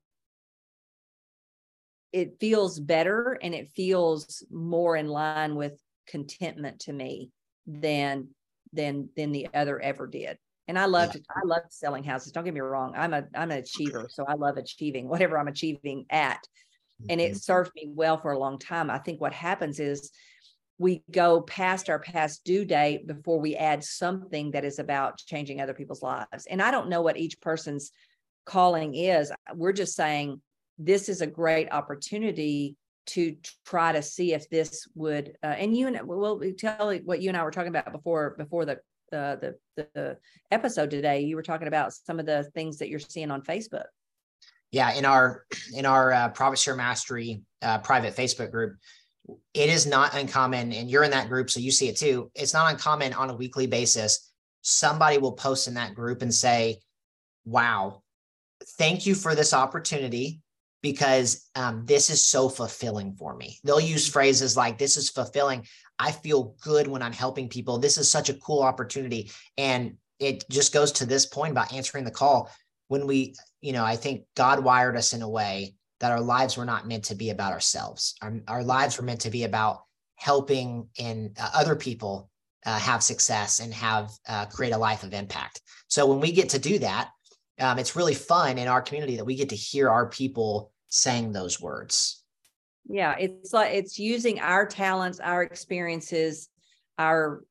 it 2.12 2.38
feels 2.40 2.78
better 2.78 3.38
and 3.42 3.54
it 3.54 3.70
feels 3.75 4.44
more 4.50 4.96
in 4.96 5.08
line 5.08 5.54
with 5.54 5.81
contentment 6.06 6.81
to 6.81 6.92
me 6.92 7.31
than 7.66 8.28
than 8.72 9.08
than 9.16 9.32
the 9.32 9.48
other 9.54 9.81
ever 9.81 10.06
did. 10.06 10.38
And 10.69 10.78
i 10.78 10.84
loved 10.84 11.16
i 11.31 11.40
love 11.44 11.62
selling 11.70 12.04
houses. 12.04 12.32
Don't 12.32 12.44
get 12.44 12.54
me 12.54 12.60
wrong. 12.60 12.94
I'm 12.96 13.14
a 13.14 13.25
i'm 13.34 13.50
an 13.50 13.58
achiever 13.58 14.08
so 14.10 14.25
i 14.28 14.34
love 14.34 14.56
achieving 14.56 15.08
whatever 15.08 15.38
i'm 15.38 15.48
achieving 15.48 16.04
at 16.10 16.40
and 17.08 17.20
it 17.20 17.32
mm-hmm. 17.32 17.38
served 17.38 17.73
me 17.75 17.88
well 17.88 18.19
for 18.19 18.32
a 18.32 18.38
long 18.38 18.58
time. 18.58 18.91
I 18.91 18.99
think 18.99 19.20
what 19.20 19.32
happens 19.32 19.81
is 19.81 20.11
we 20.79 21.02
go 21.11 21.43
past 21.43 21.91
our 21.91 21.99
past 21.99 22.43
due 22.44 22.64
date 22.64 23.06
before 23.06 23.38
we 23.38 23.54
add 23.54 23.85
something 23.85 24.50
that 24.52 24.64
is 24.64 24.78
about 24.78 25.19
changing 25.19 25.61
other 25.61 25.75
people's 25.75 26.02
lives. 26.02 26.47
And 26.49 26.62
I 26.62 26.71
don't 26.71 26.88
know 26.88 27.02
what 27.02 27.19
each 27.19 27.40
person's 27.40 27.92
calling 28.47 28.95
is. 28.95 29.30
We're 29.54 29.73
just 29.73 29.95
saying 29.95 30.40
this 30.78 31.11
is 31.11 31.21
a 31.21 31.26
great 31.26 31.71
opportunity 31.71 32.76
to 33.07 33.37
try 33.66 33.92
to 33.92 34.02
see 34.02 34.33
if 34.33 34.49
this 34.49 34.87
would 34.95 35.35
uh, 35.42 35.49
and 35.49 35.76
you 35.76 35.87
and 35.87 36.00
well 36.07 36.40
tell 36.59 36.95
what 37.04 37.21
you 37.21 37.28
and 37.28 37.37
I 37.37 37.42
were 37.42 37.50
talking 37.50 37.69
about 37.69 37.92
before 37.92 38.35
before 38.38 38.64
the 38.64 38.75
uh, 39.12 39.37
the 39.37 39.57
the 39.76 40.16
episode 40.50 40.90
today 40.90 41.21
you 41.21 41.35
were 41.35 41.42
talking 41.42 41.66
about 41.66 41.92
some 41.92 42.21
of 42.21 42.26
the 42.26 42.45
things 42.54 42.78
that 42.78 42.88
you're 42.88 43.00
seeing 43.00 43.30
on 43.30 43.42
Facebook 43.42 43.87
yeah 44.70 44.92
in 44.94 45.04
our 45.04 45.44
in 45.74 45.86
our 45.86 46.12
uh, 46.12 46.28
profit 46.30 46.58
share 46.58 46.76
mastery 46.76 47.42
uh, 47.62 47.78
private 47.78 48.16
facebook 48.16 48.50
group 48.50 48.76
it 49.54 49.68
is 49.68 49.86
not 49.86 50.14
uncommon 50.14 50.72
and 50.72 50.90
you're 50.90 51.04
in 51.04 51.10
that 51.10 51.28
group 51.28 51.50
so 51.50 51.60
you 51.60 51.70
see 51.70 51.88
it 51.88 51.96
too. 51.96 52.30
It's 52.34 52.54
not 52.54 52.72
uncommon 52.72 53.12
on 53.12 53.30
a 53.30 53.36
weekly 53.36 53.66
basis. 53.66 54.32
Somebody 54.62 55.18
will 55.18 55.32
post 55.32 55.68
in 55.68 55.74
that 55.74 55.94
group 55.94 56.22
and 56.22 56.34
say 56.34 56.78
wow 57.44 58.02
thank 58.76 59.06
you 59.06 59.14
for 59.14 59.34
this 59.34 59.54
opportunity 59.54 60.40
because 60.82 61.48
um, 61.54 61.84
this 61.84 62.08
is 62.08 62.26
so 62.26 62.48
fulfilling 62.48 63.14
for 63.14 63.36
me. 63.36 63.58
They'll 63.64 63.80
use 63.80 64.08
phrases 64.08 64.56
like 64.56 64.78
this 64.78 64.96
is 64.96 65.10
fulfilling. 65.10 65.66
I 65.98 66.12
feel 66.12 66.54
good 66.62 66.86
when 66.86 67.02
i'm 67.02 67.12
helping 67.12 67.48
people. 67.48 67.78
This 67.78 67.98
is 67.98 68.10
such 68.10 68.28
a 68.30 68.34
cool 68.34 68.62
opportunity. 68.62 69.30
And 69.58 69.96
it 70.18 70.44
just 70.50 70.72
goes 70.72 70.92
to 70.92 71.06
this 71.06 71.26
point 71.26 71.52
about 71.52 71.72
answering 71.72 72.04
the 72.04 72.10
call 72.10 72.50
when 72.90 73.06
we, 73.06 73.37
you 73.61 73.73
know, 73.73 73.85
I 73.85 73.94
think 73.94 74.25
God 74.35 74.64
wired 74.64 74.97
us 74.97 75.12
in 75.12 75.23
a 75.23 75.28
way 75.28 75.76
that 76.00 76.11
our 76.11 76.20
lives 76.20 76.56
were 76.56 76.64
not 76.64 76.88
meant 76.88 77.04
to 77.04 77.14
be 77.14 77.30
about 77.30 77.52
ourselves. 77.52 78.16
Our, 78.20 78.40
our 78.49 78.64
lives 78.64 78.99
were 78.99 79.04
meant 79.04 79.20
to 79.20 79.30
be 79.30 79.44
about 79.44 79.85
helping 80.16 80.88
and 80.99 81.37
uh, 81.40 81.50
other 81.54 81.76
people 81.76 82.28
uh, 82.66 82.80
have 82.80 83.04
success 83.04 83.61
and 83.61 83.73
have 83.73 84.11
uh, 84.28 84.47
create 84.47 84.73
a 84.73 84.78
life 84.78 85.04
of 85.04 85.14
impact. 85.14 85.62
So 85.87 86.04
when 86.04 86.18
we 86.18 86.32
get 86.32 86.49
to 86.49 86.59
do 86.59 86.80
that, 86.80 87.11
um, 87.61 87.78
it's 87.78 87.94
really 87.94 88.14
fun 88.14 88.59
in 88.59 88.66
our 88.66 88.82
community 88.82 89.16
that 89.16 89.25
we 89.25 89.37
get 89.37 89.50
to 89.50 89.56
hear 89.56 89.88
our 89.88 90.09
people 90.09 90.73
saying 90.88 91.30
those 91.30 91.61
words. 91.61 92.25
Yeah, 92.88 93.14
it's 93.20 93.52
like 93.52 93.73
it's 93.73 94.00
using 94.00 94.40
our 94.40 94.66
talents, 94.66 95.20
our 95.20 95.44
experiences, 95.44 96.49
our 96.99 97.44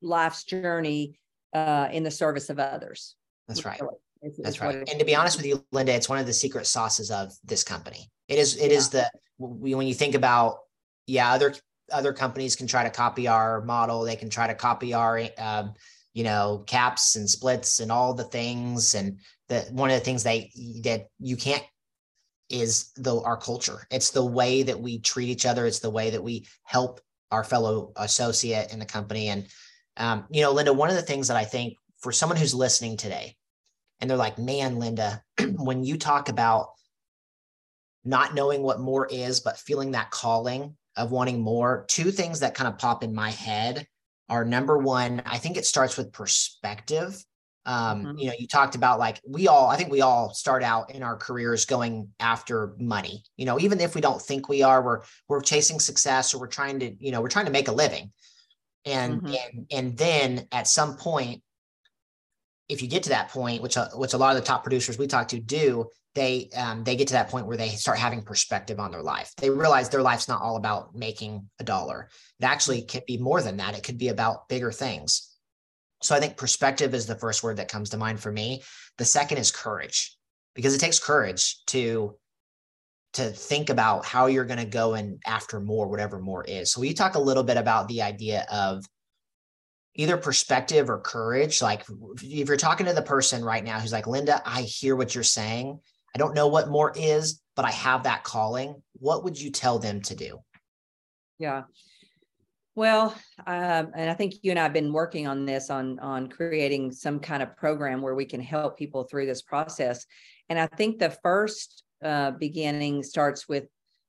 life's 0.00 0.44
journey 0.44 1.18
uh, 1.52 1.88
in 1.90 2.04
the 2.04 2.10
service 2.12 2.50
of 2.50 2.60
others. 2.60 3.16
That's 3.48 3.64
right. 3.64 3.80
It's, 4.26 4.36
That's 4.38 4.48
it's 4.48 4.60
right. 4.60 4.76
And 4.76 4.98
to 4.98 5.04
be 5.04 5.14
honest 5.14 5.36
with 5.36 5.46
you, 5.46 5.64
Linda, 5.72 5.94
it's 5.94 6.08
one 6.08 6.18
of 6.18 6.26
the 6.26 6.32
secret 6.32 6.66
sauces 6.66 7.10
of 7.10 7.32
this 7.44 7.62
company. 7.62 8.10
It 8.28 8.38
is. 8.38 8.56
It 8.56 8.70
yeah. 8.70 8.76
is 8.76 8.88
the 8.90 9.10
when 9.38 9.86
you 9.86 9.94
think 9.94 10.14
about 10.14 10.58
yeah, 11.06 11.32
other 11.32 11.54
other 11.92 12.12
companies 12.12 12.56
can 12.56 12.66
try 12.66 12.82
to 12.82 12.90
copy 12.90 13.28
our 13.28 13.62
model. 13.62 14.02
They 14.02 14.16
can 14.16 14.30
try 14.30 14.46
to 14.46 14.54
copy 14.54 14.92
our 14.94 15.22
um, 15.38 15.74
you 16.12 16.24
know, 16.24 16.64
caps 16.66 17.14
and 17.16 17.28
splits 17.28 17.78
and 17.80 17.92
all 17.92 18.14
the 18.14 18.24
things. 18.24 18.94
And 18.94 19.18
that 19.48 19.70
one 19.70 19.90
of 19.90 19.98
the 19.98 20.04
things 20.04 20.22
they 20.22 20.50
that 20.82 21.08
you 21.20 21.36
can't 21.36 21.62
is 22.48 22.90
the 22.96 23.20
our 23.20 23.36
culture. 23.36 23.86
It's 23.90 24.10
the 24.10 24.24
way 24.24 24.62
that 24.62 24.80
we 24.80 24.98
treat 24.98 25.28
each 25.28 25.46
other. 25.46 25.66
It's 25.66 25.80
the 25.80 25.90
way 25.90 26.10
that 26.10 26.22
we 26.22 26.46
help 26.64 27.00
our 27.30 27.44
fellow 27.44 27.92
associate 27.96 28.72
in 28.72 28.78
the 28.78 28.86
company. 28.86 29.28
And 29.28 29.46
um, 29.98 30.24
you 30.30 30.42
know, 30.42 30.52
Linda, 30.52 30.72
one 30.72 30.88
of 30.88 30.96
the 30.96 31.02
things 31.02 31.28
that 31.28 31.36
I 31.36 31.44
think 31.44 31.74
for 31.98 32.12
someone 32.12 32.38
who's 32.38 32.54
listening 32.54 32.96
today, 32.96 33.36
and 34.00 34.10
they're 34.10 34.16
like, 34.16 34.38
man, 34.38 34.78
Linda, 34.78 35.22
when 35.56 35.84
you 35.84 35.98
talk 35.98 36.28
about 36.28 36.68
not 38.04 38.34
knowing 38.34 38.62
what 38.62 38.80
more 38.80 39.06
is, 39.06 39.40
but 39.40 39.58
feeling 39.58 39.92
that 39.92 40.10
calling 40.10 40.76
of 40.96 41.10
wanting 41.10 41.40
more, 41.40 41.84
two 41.88 42.10
things 42.10 42.40
that 42.40 42.54
kind 42.54 42.68
of 42.68 42.78
pop 42.78 43.02
in 43.02 43.14
my 43.14 43.30
head 43.30 43.86
are 44.28 44.44
number 44.44 44.78
one, 44.78 45.22
I 45.26 45.38
think 45.38 45.56
it 45.56 45.66
starts 45.66 45.96
with 45.96 46.12
perspective. 46.12 47.22
Um, 47.64 48.04
mm-hmm. 48.04 48.18
You 48.18 48.26
know, 48.28 48.34
you 48.38 48.46
talked 48.46 48.76
about 48.76 48.98
like 48.98 49.20
we 49.26 49.48
all, 49.48 49.68
I 49.68 49.76
think 49.76 49.90
we 49.90 50.00
all 50.00 50.32
start 50.32 50.62
out 50.62 50.92
in 50.92 51.02
our 51.02 51.16
careers 51.16 51.64
going 51.64 52.08
after 52.20 52.74
money. 52.78 53.24
You 53.36 53.44
know, 53.46 53.58
even 53.58 53.80
if 53.80 53.94
we 53.94 54.00
don't 54.00 54.22
think 54.22 54.48
we 54.48 54.62
are, 54.62 54.82
we're 54.82 55.02
we're 55.28 55.40
chasing 55.40 55.80
success 55.80 56.32
or 56.32 56.40
we're 56.40 56.46
trying 56.46 56.78
to, 56.80 56.94
you 57.04 57.10
know, 57.10 57.20
we're 57.20 57.28
trying 57.28 57.46
to 57.46 57.52
make 57.52 57.68
a 57.68 57.72
living. 57.72 58.12
And 58.84 59.20
mm-hmm. 59.20 59.34
and 59.34 59.66
and 59.72 59.98
then 59.98 60.46
at 60.52 60.68
some 60.68 60.96
point, 60.96 61.42
if 62.68 62.82
you 62.82 62.88
get 62.88 63.04
to 63.04 63.10
that 63.10 63.28
point, 63.28 63.62
which 63.62 63.76
uh, 63.76 63.88
which 63.94 64.14
a 64.14 64.18
lot 64.18 64.34
of 64.34 64.42
the 64.42 64.46
top 64.46 64.62
producers 64.62 64.98
we 64.98 65.06
talk 65.06 65.28
to 65.28 65.38
do, 65.38 65.86
they 66.14 66.50
um, 66.56 66.82
they 66.84 66.96
get 66.96 67.08
to 67.08 67.14
that 67.14 67.28
point 67.28 67.46
where 67.46 67.56
they 67.56 67.68
start 67.68 67.98
having 67.98 68.22
perspective 68.22 68.80
on 68.80 68.90
their 68.90 69.02
life. 69.02 69.32
They 69.36 69.50
realize 69.50 69.88
their 69.88 70.02
life's 70.02 70.28
not 70.28 70.42
all 70.42 70.56
about 70.56 70.94
making 70.94 71.48
a 71.60 71.64
dollar. 71.64 72.08
It 72.40 72.44
actually 72.44 72.82
can 72.82 73.02
be 73.06 73.18
more 73.18 73.42
than 73.42 73.58
that. 73.58 73.76
It 73.76 73.84
could 73.84 73.98
be 73.98 74.08
about 74.08 74.48
bigger 74.48 74.72
things. 74.72 75.32
So 76.02 76.14
I 76.14 76.20
think 76.20 76.36
perspective 76.36 76.94
is 76.94 77.06
the 77.06 77.14
first 77.14 77.42
word 77.42 77.56
that 77.56 77.68
comes 77.68 77.90
to 77.90 77.96
mind 77.96 78.20
for 78.20 78.32
me. 78.32 78.62
The 78.98 79.04
second 79.04 79.38
is 79.38 79.50
courage, 79.50 80.16
because 80.54 80.74
it 80.74 80.78
takes 80.78 80.98
courage 80.98 81.64
to 81.66 82.16
to 83.14 83.30
think 83.30 83.70
about 83.70 84.04
how 84.04 84.26
you're 84.26 84.44
going 84.44 84.58
to 84.58 84.66
go 84.66 84.92
and 84.94 85.18
after 85.24 85.58
more, 85.58 85.88
whatever 85.88 86.18
more 86.18 86.44
is. 86.44 86.72
So 86.72 86.80
we 86.80 86.92
talk 86.92 87.14
a 87.14 87.20
little 87.20 87.44
bit 87.44 87.56
about 87.56 87.88
the 87.88 88.02
idea 88.02 88.46
of 88.52 88.84
either 89.96 90.16
perspective 90.16 90.88
or 90.88 91.00
courage. 91.00 91.60
Like 91.60 91.84
if 92.22 92.48
you're 92.48 92.56
talking 92.56 92.86
to 92.86 92.92
the 92.92 93.02
person 93.02 93.44
right 93.44 93.64
now 93.64 93.80
who's 93.80 93.92
like, 93.92 94.06
Linda, 94.06 94.40
I 94.44 94.62
hear 94.62 94.94
what 94.94 95.14
you're 95.14 95.24
saying. 95.24 95.80
I 96.14 96.18
don't 96.18 96.34
know 96.34 96.48
what 96.48 96.68
more 96.68 96.92
is, 96.94 97.42
but 97.56 97.64
I 97.64 97.72
have 97.72 98.04
that 98.04 98.24
calling. 98.24 98.82
What 98.94 99.24
would 99.24 99.40
you 99.40 99.50
tell 99.50 99.78
them 99.78 100.00
to 100.02 100.14
do? 100.14 100.38
Yeah. 101.38 101.64
Well, 102.74 103.14
um, 103.46 103.92
and 103.94 104.10
I 104.10 104.14
think 104.14 104.34
you 104.42 104.50
and 104.50 104.60
I 104.60 104.64
have 104.64 104.74
been 104.74 104.92
working 104.92 105.26
on 105.26 105.46
this 105.46 105.70
on 105.70 105.98
on 105.98 106.28
creating 106.28 106.92
some 106.92 107.20
kind 107.20 107.42
of 107.42 107.56
program 107.56 108.02
where 108.02 108.14
we 108.14 108.26
can 108.26 108.40
help 108.40 108.78
people 108.78 109.04
through 109.04 109.24
this 109.24 109.40
process. 109.40 110.04
And 110.50 110.58
I 110.58 110.66
think 110.66 110.98
the 110.98 111.10
first 111.22 111.84
uh, 112.04 112.32
beginning 112.32 113.02
starts 113.02 113.48
with, 113.48 113.64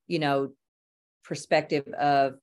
you 0.08 0.20
know, 0.20 0.52
perspective 1.24 1.88
of 1.88 2.34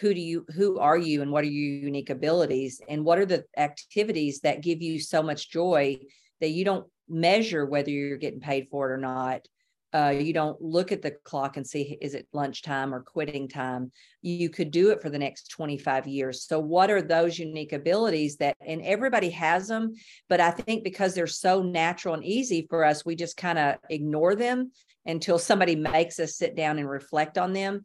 who 0.00 0.12
do 0.12 0.20
you 0.20 0.44
who 0.54 0.78
are 0.78 0.98
you 0.98 1.22
and 1.22 1.30
what 1.30 1.44
are 1.44 1.48
your 1.48 1.84
unique 1.84 2.10
abilities? 2.10 2.80
And 2.88 3.04
what 3.04 3.18
are 3.18 3.26
the 3.26 3.44
activities 3.56 4.40
that 4.40 4.62
give 4.62 4.82
you 4.82 5.00
so 5.00 5.22
much 5.22 5.50
joy 5.50 5.98
that 6.40 6.50
you 6.50 6.64
don't 6.64 6.86
measure 7.08 7.64
whether 7.64 7.90
you're 7.90 8.18
getting 8.18 8.40
paid 8.40 8.68
for 8.70 8.90
it 8.90 8.94
or 8.94 8.98
not? 8.98 9.46
Uh, 9.94 10.10
you 10.10 10.34
don't 10.34 10.60
look 10.60 10.92
at 10.92 11.00
the 11.00 11.12
clock 11.24 11.56
and 11.56 11.66
see 11.66 11.96
is 12.02 12.14
it 12.14 12.28
lunchtime 12.32 12.94
or 12.94 13.00
quitting 13.00 13.48
time? 13.48 13.90
You 14.20 14.50
could 14.50 14.70
do 14.70 14.90
it 14.90 15.00
for 15.00 15.08
the 15.08 15.18
next 15.18 15.48
25 15.50 16.06
years. 16.06 16.44
So 16.44 16.58
what 16.58 16.90
are 16.90 17.00
those 17.00 17.38
unique 17.38 17.72
abilities 17.72 18.36
that 18.36 18.56
and 18.66 18.82
everybody 18.82 19.30
has 19.30 19.68
them 19.68 19.94
but 20.28 20.40
i 20.40 20.50
think 20.50 20.82
because 20.82 21.14
they're 21.14 21.26
so 21.26 21.62
natural 21.62 22.14
and 22.14 22.24
easy 22.24 22.66
for 22.68 22.84
us 22.84 23.04
we 23.04 23.14
just 23.14 23.36
kind 23.36 23.58
of 23.58 23.76
ignore 23.88 24.34
them 24.34 24.70
until 25.06 25.38
somebody 25.38 25.76
makes 25.76 26.18
us 26.18 26.36
sit 26.36 26.56
down 26.56 26.78
and 26.78 26.88
reflect 26.88 27.38
on 27.38 27.52
them 27.52 27.84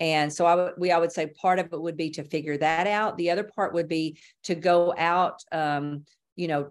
and 0.00 0.32
so 0.32 0.44
I 0.46 0.54
would 0.54 0.74
we 0.76 0.92
I 0.92 0.98
would 0.98 1.12
say 1.12 1.26
part 1.26 1.58
of 1.58 1.72
it 1.72 1.80
would 1.80 1.96
be 1.96 2.10
to 2.10 2.24
figure 2.24 2.56
that 2.58 2.86
out. 2.86 3.16
The 3.16 3.30
other 3.30 3.44
part 3.44 3.72
would 3.74 3.88
be 3.88 4.18
to 4.44 4.54
go 4.54 4.94
out, 4.96 5.42
um, 5.52 6.04
you 6.34 6.48
know, 6.48 6.70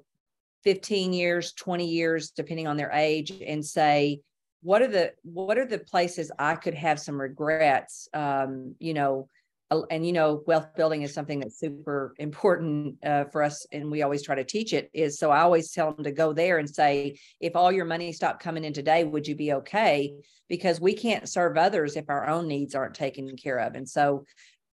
15 0.63 1.13
years, 1.13 1.53
20 1.53 1.87
years, 1.87 2.31
depending 2.31 2.67
on 2.67 2.77
their 2.77 2.91
age, 2.91 3.31
and 3.31 3.65
say, 3.65 4.21
what 4.61 4.81
are 4.81 4.87
the 4.87 5.13
what 5.23 5.57
are 5.57 5.65
the 5.65 5.79
places 5.79 6.31
I 6.39 6.55
could 6.55 6.73
have 6.73 6.99
some 6.99 7.19
regrets? 7.19 8.09
Um, 8.13 8.75
you 8.79 8.93
know, 8.93 9.29
and 9.71 10.05
you 10.05 10.13
know 10.13 10.43
wealth 10.45 10.75
building 10.75 11.01
is 11.01 11.13
something 11.13 11.39
that's 11.39 11.59
super 11.59 12.13
important 12.19 12.95
uh, 13.03 13.25
for 13.25 13.41
us 13.41 13.65
and 13.71 13.89
we 13.89 14.03
always 14.03 14.23
try 14.23 14.35
to 14.35 14.43
teach 14.43 14.73
it 14.73 14.89
is 14.93 15.17
so 15.17 15.31
i 15.31 15.41
always 15.41 15.71
tell 15.71 15.91
them 15.91 16.03
to 16.03 16.11
go 16.11 16.33
there 16.33 16.59
and 16.59 16.69
say 16.69 17.17
if 17.39 17.55
all 17.55 17.71
your 17.71 17.85
money 17.85 18.11
stopped 18.11 18.43
coming 18.43 18.63
in 18.63 18.73
today 18.73 19.03
would 19.03 19.27
you 19.27 19.35
be 19.35 19.53
okay? 19.53 20.13
Because 20.47 20.79
we 20.79 20.93
can't 20.93 21.27
serve 21.27 21.57
others 21.57 21.95
if 21.95 22.05
our 22.09 22.27
own 22.27 22.47
needs 22.47 22.75
aren't 22.75 22.93
taken 22.93 23.35
care 23.35 23.57
of 23.57 23.73
and 23.73 23.89
so 23.89 24.25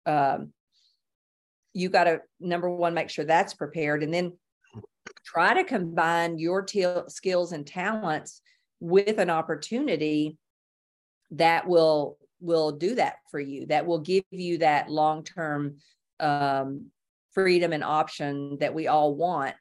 um, 0.05 0.51
you 1.73 1.87
got 1.87 2.03
to 2.03 2.19
number 2.39 2.69
one 2.69 2.93
make 2.93 3.09
sure 3.09 3.23
that's 3.23 3.53
prepared 3.53 4.03
and 4.03 4.13
then 4.13 4.33
try 5.25 5.53
to 5.53 5.63
combine 5.63 6.37
your 6.37 6.61
t- 6.63 6.85
skills 7.07 7.53
and 7.53 7.65
talents 7.65 8.41
with 8.81 9.19
an 9.19 9.29
opportunity 9.29 10.37
that 11.31 11.67
will 11.67 12.17
will 12.41 12.71
do 12.71 12.95
that 12.95 13.17
for 13.29 13.39
you 13.39 13.65
that 13.67 13.85
will 13.85 13.99
give 13.99 14.23
you 14.31 14.57
that 14.57 14.89
long-term 14.89 15.77
um, 16.19 16.87
freedom 17.33 17.71
and 17.71 17.83
option 17.83 18.57
that 18.59 18.73
we 18.73 18.87
all 18.87 19.15
want 19.15 19.55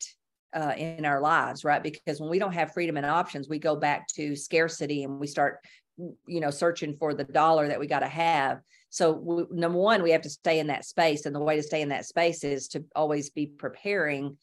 uh, 0.54 0.72
in 0.76 1.04
our 1.04 1.20
lives 1.20 1.64
right? 1.64 1.82
Because 1.82 2.20
when 2.20 2.30
we 2.30 2.38
don't 2.38 2.54
have 2.54 2.72
freedom 2.72 2.96
and 2.96 3.06
options 3.06 3.48
we 3.48 3.58
go 3.58 3.76
back 3.76 4.08
to 4.08 4.34
scarcity 4.34 5.04
and 5.04 5.20
we 5.20 5.26
start 5.26 5.60
you 6.26 6.40
know 6.40 6.50
searching 6.50 6.96
for 6.96 7.14
the 7.14 7.24
dollar 7.24 7.68
that 7.68 7.78
we 7.78 7.86
got 7.86 8.00
to 8.00 8.08
have. 8.08 8.60
So 8.88 9.12
we, 9.12 9.44
number 9.50 9.78
one 9.78 10.02
we 10.02 10.10
have 10.10 10.22
to 10.22 10.30
stay 10.30 10.58
in 10.58 10.68
that 10.68 10.84
space 10.84 11.26
and 11.26 11.34
the 11.34 11.40
way 11.40 11.56
to 11.56 11.62
stay 11.62 11.82
in 11.82 11.90
that 11.90 12.06
space 12.06 12.42
is 12.44 12.68
to 12.68 12.84
always 12.96 13.30
be 13.30 13.46
preparing 13.46 14.36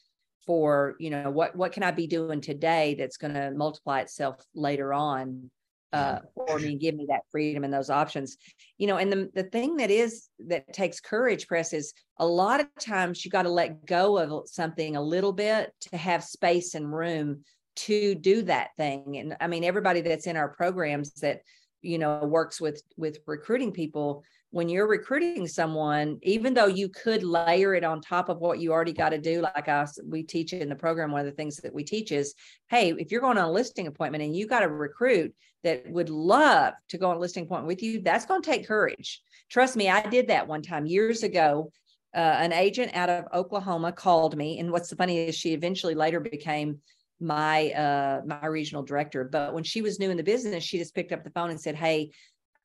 for 0.46 0.96
you 1.00 1.10
know 1.10 1.30
what 1.30 1.56
what 1.56 1.74
can 1.74 1.84
i 1.84 1.92
be 1.92 2.08
doing 2.08 2.40
today 2.40 2.96
that's 2.98 3.18
going 3.18 3.34
to 3.34 3.52
multiply 3.52 4.00
itself 4.00 4.42
later 4.56 4.94
on 4.94 5.52
uh, 5.94 6.20
for 6.36 6.60
me, 6.60 6.76
give 6.76 6.96
me 6.96 7.06
that 7.10 7.22
freedom 7.32 7.64
and 7.64 7.74
those 7.74 7.90
options. 7.90 8.38
You 8.78 8.88
know, 8.88 8.98
and 8.98 9.12
the, 9.12 9.30
the 9.34 9.44
thing 9.44 9.78
that 9.78 9.90
is 9.90 10.28
that 10.48 10.72
takes 10.74 11.00
courage, 11.00 11.48
press, 11.48 11.74
is 11.74 11.94
a 12.20 12.26
lot 12.26 12.60
of 12.60 12.68
times 12.80 13.24
you 13.24 13.32
got 13.32 13.44
to 13.44 13.50
let 13.50 13.86
go 13.86 14.18
of 14.18 14.50
something 14.50 14.96
a 14.96 15.02
little 15.02 15.34
bit 15.34 15.72
to 15.82 15.98
have 15.98 16.24
space 16.24 16.76
and 16.76 16.94
room 16.94 17.44
to 17.78 18.16
do 18.16 18.42
that 18.44 18.70
thing. 18.78 19.18
And 19.18 19.38
I 19.40 19.48
mean, 19.48 19.64
everybody 19.64 20.02
that's 20.02 20.28
in 20.28 20.36
our 20.36 20.50
programs 20.50 21.14
that 21.22 21.42
you 21.82 21.98
know 21.98 22.20
works 22.26 22.60
with 22.60 22.82
with 22.98 23.20
recruiting 23.26 23.72
people 23.72 24.24
when 24.52 24.70
you're 24.70 24.88
recruiting 24.88 25.48
someone 25.48 26.18
even 26.24 26.54
though 26.54 26.68
you 26.68 26.90
could 26.90 27.24
layer 27.24 27.76
it 27.76 27.84
on 27.84 28.02
top 28.02 28.30
of 28.30 28.40
what 28.40 28.60
you 28.60 28.72
already 28.72 28.94
got 28.94 29.10
to 29.10 29.18
do 29.18 29.42
like 29.42 29.68
us 29.68 30.00
we 30.06 30.24
teach 30.24 30.54
in 30.54 30.70
the 30.70 30.76
program 30.76 31.12
one 31.12 31.22
of 31.22 31.26
the 31.26 31.32
things 31.32 31.58
that 31.58 31.74
we 31.74 31.84
teach 31.84 32.12
is 32.12 32.34
hey 32.70 32.94
if 32.98 33.12
you're 33.12 33.22
going 33.22 33.38
on 33.38 33.46
a 33.46 33.52
listing 33.52 33.88
appointment 33.88 34.24
and 34.24 34.36
you 34.36 34.48
got 34.48 34.64
a 34.64 34.68
recruit 34.68 35.34
that 35.64 35.90
would 35.90 36.10
love 36.10 36.74
to 36.90 36.98
go 36.98 37.10
on 37.10 37.18
a 37.18 37.20
listing 37.20 37.44
appointment 37.44 37.68
with 37.68 37.84
you 37.84 38.02
that's 38.02 38.26
going 38.26 38.42
to 38.42 38.50
take 38.50 38.68
courage. 38.68 39.22
Trust 39.50 39.76
me 39.76 39.90
i 39.90 40.02
did 40.02 40.28
that 40.28 40.48
one 40.48 40.62
time 40.62 40.86
years 40.86 41.24
ago. 41.24 41.72
Uh, 42.16 42.20
an 42.40 42.54
agent 42.54 42.90
out 42.96 43.10
of 43.10 43.26
oklahoma 43.34 43.92
called 43.92 44.36
me 44.38 44.60
and 44.60 44.72
what's 44.72 44.90
the 44.90 44.96
funny 44.96 45.28
is 45.28 45.36
she 45.36 45.54
eventually 45.54 45.94
later 45.94 46.22
became 46.22 46.80
my 47.20 47.72
uh 47.72 48.22
my 48.26 48.46
regional 48.46 48.84
director 48.84 49.24
but 49.24 49.54
when 49.54 49.64
she 49.64 49.82
was 49.82 50.00
new 50.00 50.12
in 50.12 50.18
the 50.18 50.24
business 50.24 50.64
she 50.64 50.78
just 50.78 50.94
picked 50.94 51.12
up 51.12 51.24
the 51.24 51.32
phone 51.32 51.50
and 51.50 51.60
said 51.60 51.76
hey 51.76 52.12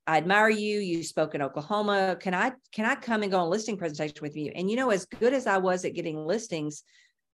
I 0.06 0.16
admire 0.16 0.48
you. 0.48 0.80
You 0.80 1.02
spoke 1.02 1.34
in 1.34 1.42
Oklahoma. 1.42 2.16
Can 2.18 2.34
I 2.34 2.52
can 2.72 2.84
I 2.84 2.96
come 2.96 3.22
and 3.22 3.30
go 3.30 3.38
on 3.38 3.50
listing 3.50 3.76
presentation 3.76 4.18
with 4.20 4.36
you? 4.36 4.50
And 4.54 4.70
you 4.70 4.76
know, 4.76 4.90
as 4.90 5.06
good 5.06 5.32
as 5.32 5.46
I 5.46 5.58
was 5.58 5.84
at 5.84 5.94
getting 5.94 6.26
listings, 6.26 6.82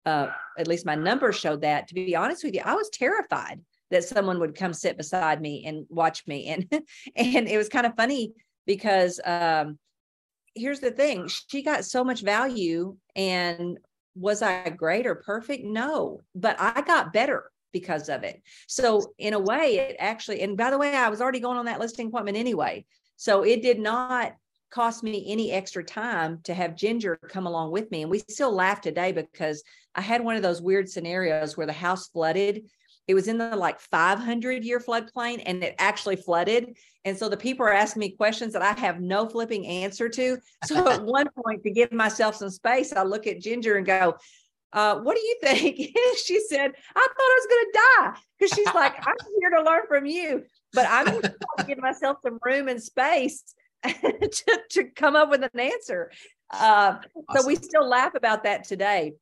uh, 0.04 0.28
at 0.58 0.68
least 0.68 0.86
my 0.86 0.94
numbers 0.94 1.36
showed 1.36 1.62
that. 1.62 1.88
To 1.88 1.94
be 1.94 2.14
honest 2.14 2.44
with 2.44 2.54
you, 2.54 2.62
I 2.64 2.74
was 2.74 2.90
terrified 2.90 3.60
that 3.90 4.04
someone 4.04 4.38
would 4.40 4.54
come 4.54 4.74
sit 4.74 4.98
beside 4.98 5.40
me 5.40 5.64
and 5.66 5.86
watch 5.88 6.26
me. 6.26 6.46
And 6.48 6.66
and 7.16 7.48
it 7.48 7.56
was 7.56 7.68
kind 7.68 7.86
of 7.86 7.96
funny 7.96 8.32
because 8.66 9.18
um, 9.24 9.78
here's 10.54 10.80
the 10.80 10.90
thing: 10.90 11.28
she 11.28 11.62
got 11.62 11.86
so 11.86 12.04
much 12.04 12.20
value, 12.20 12.96
and 13.16 13.78
was 14.18 14.42
I 14.42 14.68
great 14.70 15.06
or 15.06 15.14
perfect? 15.14 15.64
No, 15.64 16.22
but 16.34 16.56
I 16.58 16.82
got 16.82 17.12
better 17.12 17.50
because 17.72 18.08
of 18.08 18.24
it. 18.24 18.42
So 18.66 19.12
in 19.18 19.34
a 19.34 19.38
way, 19.38 19.78
it 19.78 19.96
actually, 19.98 20.40
and 20.40 20.56
by 20.56 20.70
the 20.70 20.78
way, 20.78 20.94
I 20.94 21.08
was 21.08 21.20
already 21.20 21.40
going 21.40 21.58
on 21.58 21.66
that 21.66 21.80
listing 21.80 22.08
appointment 22.08 22.36
anyway. 22.36 22.84
So 23.16 23.44
it 23.44 23.62
did 23.62 23.78
not 23.78 24.34
cost 24.70 25.02
me 25.02 25.24
any 25.28 25.50
extra 25.52 25.82
time 25.82 26.40
to 26.44 26.54
have 26.54 26.76
Ginger 26.76 27.18
come 27.28 27.46
along 27.46 27.72
with 27.72 27.90
me. 27.90 28.02
And 28.02 28.10
we 28.10 28.18
still 28.28 28.52
laugh 28.52 28.80
today 28.80 29.12
because 29.12 29.62
I 29.94 30.00
had 30.00 30.22
one 30.22 30.36
of 30.36 30.42
those 30.42 30.60
weird 30.60 30.88
scenarios 30.88 31.56
where 31.56 31.66
the 31.66 31.72
house 31.72 32.08
flooded. 32.08 32.68
It 33.08 33.14
was 33.14 33.26
in 33.26 33.38
the 33.38 33.56
like 33.56 33.80
500 33.80 34.64
year 34.64 34.78
floodplain 34.78 35.42
and 35.46 35.64
it 35.64 35.74
actually 35.78 36.16
flooded. 36.16 36.76
And 37.06 37.16
so 37.16 37.30
the 37.30 37.38
people 37.38 37.64
are 37.64 37.72
asking 37.72 38.00
me 38.00 38.10
questions 38.10 38.52
that 38.52 38.62
I 38.62 38.78
have 38.78 39.00
no 39.00 39.26
flipping 39.26 39.66
answer 39.66 40.10
to. 40.10 40.36
So 40.66 40.86
at 40.92 41.02
one 41.02 41.26
point, 41.42 41.62
to 41.64 41.70
give 41.70 41.90
myself 41.90 42.36
some 42.36 42.50
space, 42.50 42.92
I 42.92 43.02
look 43.02 43.26
at 43.26 43.40
Ginger 43.40 43.76
and 43.76 43.86
go, 43.86 44.16
uh, 44.74 44.96
what 44.96 45.16
do 45.16 45.22
you 45.22 45.36
think? 45.40 45.76
she 46.22 46.38
said, 46.40 46.70
I 46.94 47.08
thought 47.08 47.18
I 47.18 47.38
was 47.40 47.46
going 47.48 47.64
to 47.64 47.78
die 47.78 48.20
because 48.38 48.54
she's 48.54 48.74
like, 48.74 48.94
I'm 49.06 49.16
here 49.40 49.50
to 49.50 49.62
learn 49.62 49.86
from 49.88 50.04
you, 50.04 50.44
but 50.74 50.86
I'm 50.90 51.06
going 51.06 51.22
to 51.22 51.64
give 51.66 51.78
myself 51.78 52.18
some 52.22 52.38
room 52.44 52.68
and 52.68 52.82
space 52.82 53.42
to, 53.84 54.60
to 54.70 54.84
come 54.84 55.16
up 55.16 55.30
with 55.30 55.42
an 55.42 55.58
answer. 55.58 56.12
Uh, 56.52 56.96
awesome. 56.98 57.24
So 57.34 57.46
we 57.46 57.56
still 57.56 57.88
laugh 57.88 58.14
about 58.14 58.44
that 58.44 58.64
today. 58.64 59.14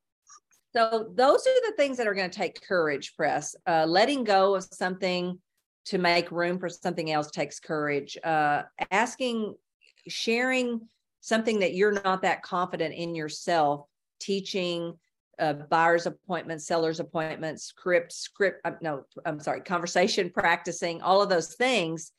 So 0.76 1.10
those 1.14 1.46
are 1.46 1.70
the 1.70 1.74
things 1.78 1.96
that 1.96 2.06
are 2.06 2.12
going 2.12 2.28
to 2.28 2.38
take 2.38 2.60
courage, 2.60 3.16
press. 3.16 3.56
Uh, 3.66 3.86
letting 3.88 4.24
go 4.24 4.54
of 4.54 4.64
something 4.64 5.38
to 5.86 5.96
make 5.96 6.30
room 6.30 6.58
for 6.58 6.68
something 6.68 7.10
else 7.10 7.30
takes 7.30 7.58
courage. 7.58 8.18
Uh, 8.22 8.64
asking, 8.90 9.54
sharing 10.06 10.86
something 11.22 11.60
that 11.60 11.72
you're 11.72 11.92
not 12.02 12.20
that 12.22 12.42
confident 12.42 12.94
in 12.94 13.14
yourself, 13.14 13.86
teaching 14.20 14.92
uh, 15.38 15.54
buyer's 15.54 16.04
appointments, 16.04 16.66
seller's 16.66 17.00
appointments, 17.00 17.64
script, 17.64 18.12
script, 18.12 18.60
uh, 18.66 18.72
no, 18.82 19.04
I'm 19.24 19.40
sorry, 19.40 19.62
conversation 19.62 20.28
practicing, 20.28 21.00
all 21.00 21.22
of 21.22 21.30
those 21.30 21.54
things 21.54 22.12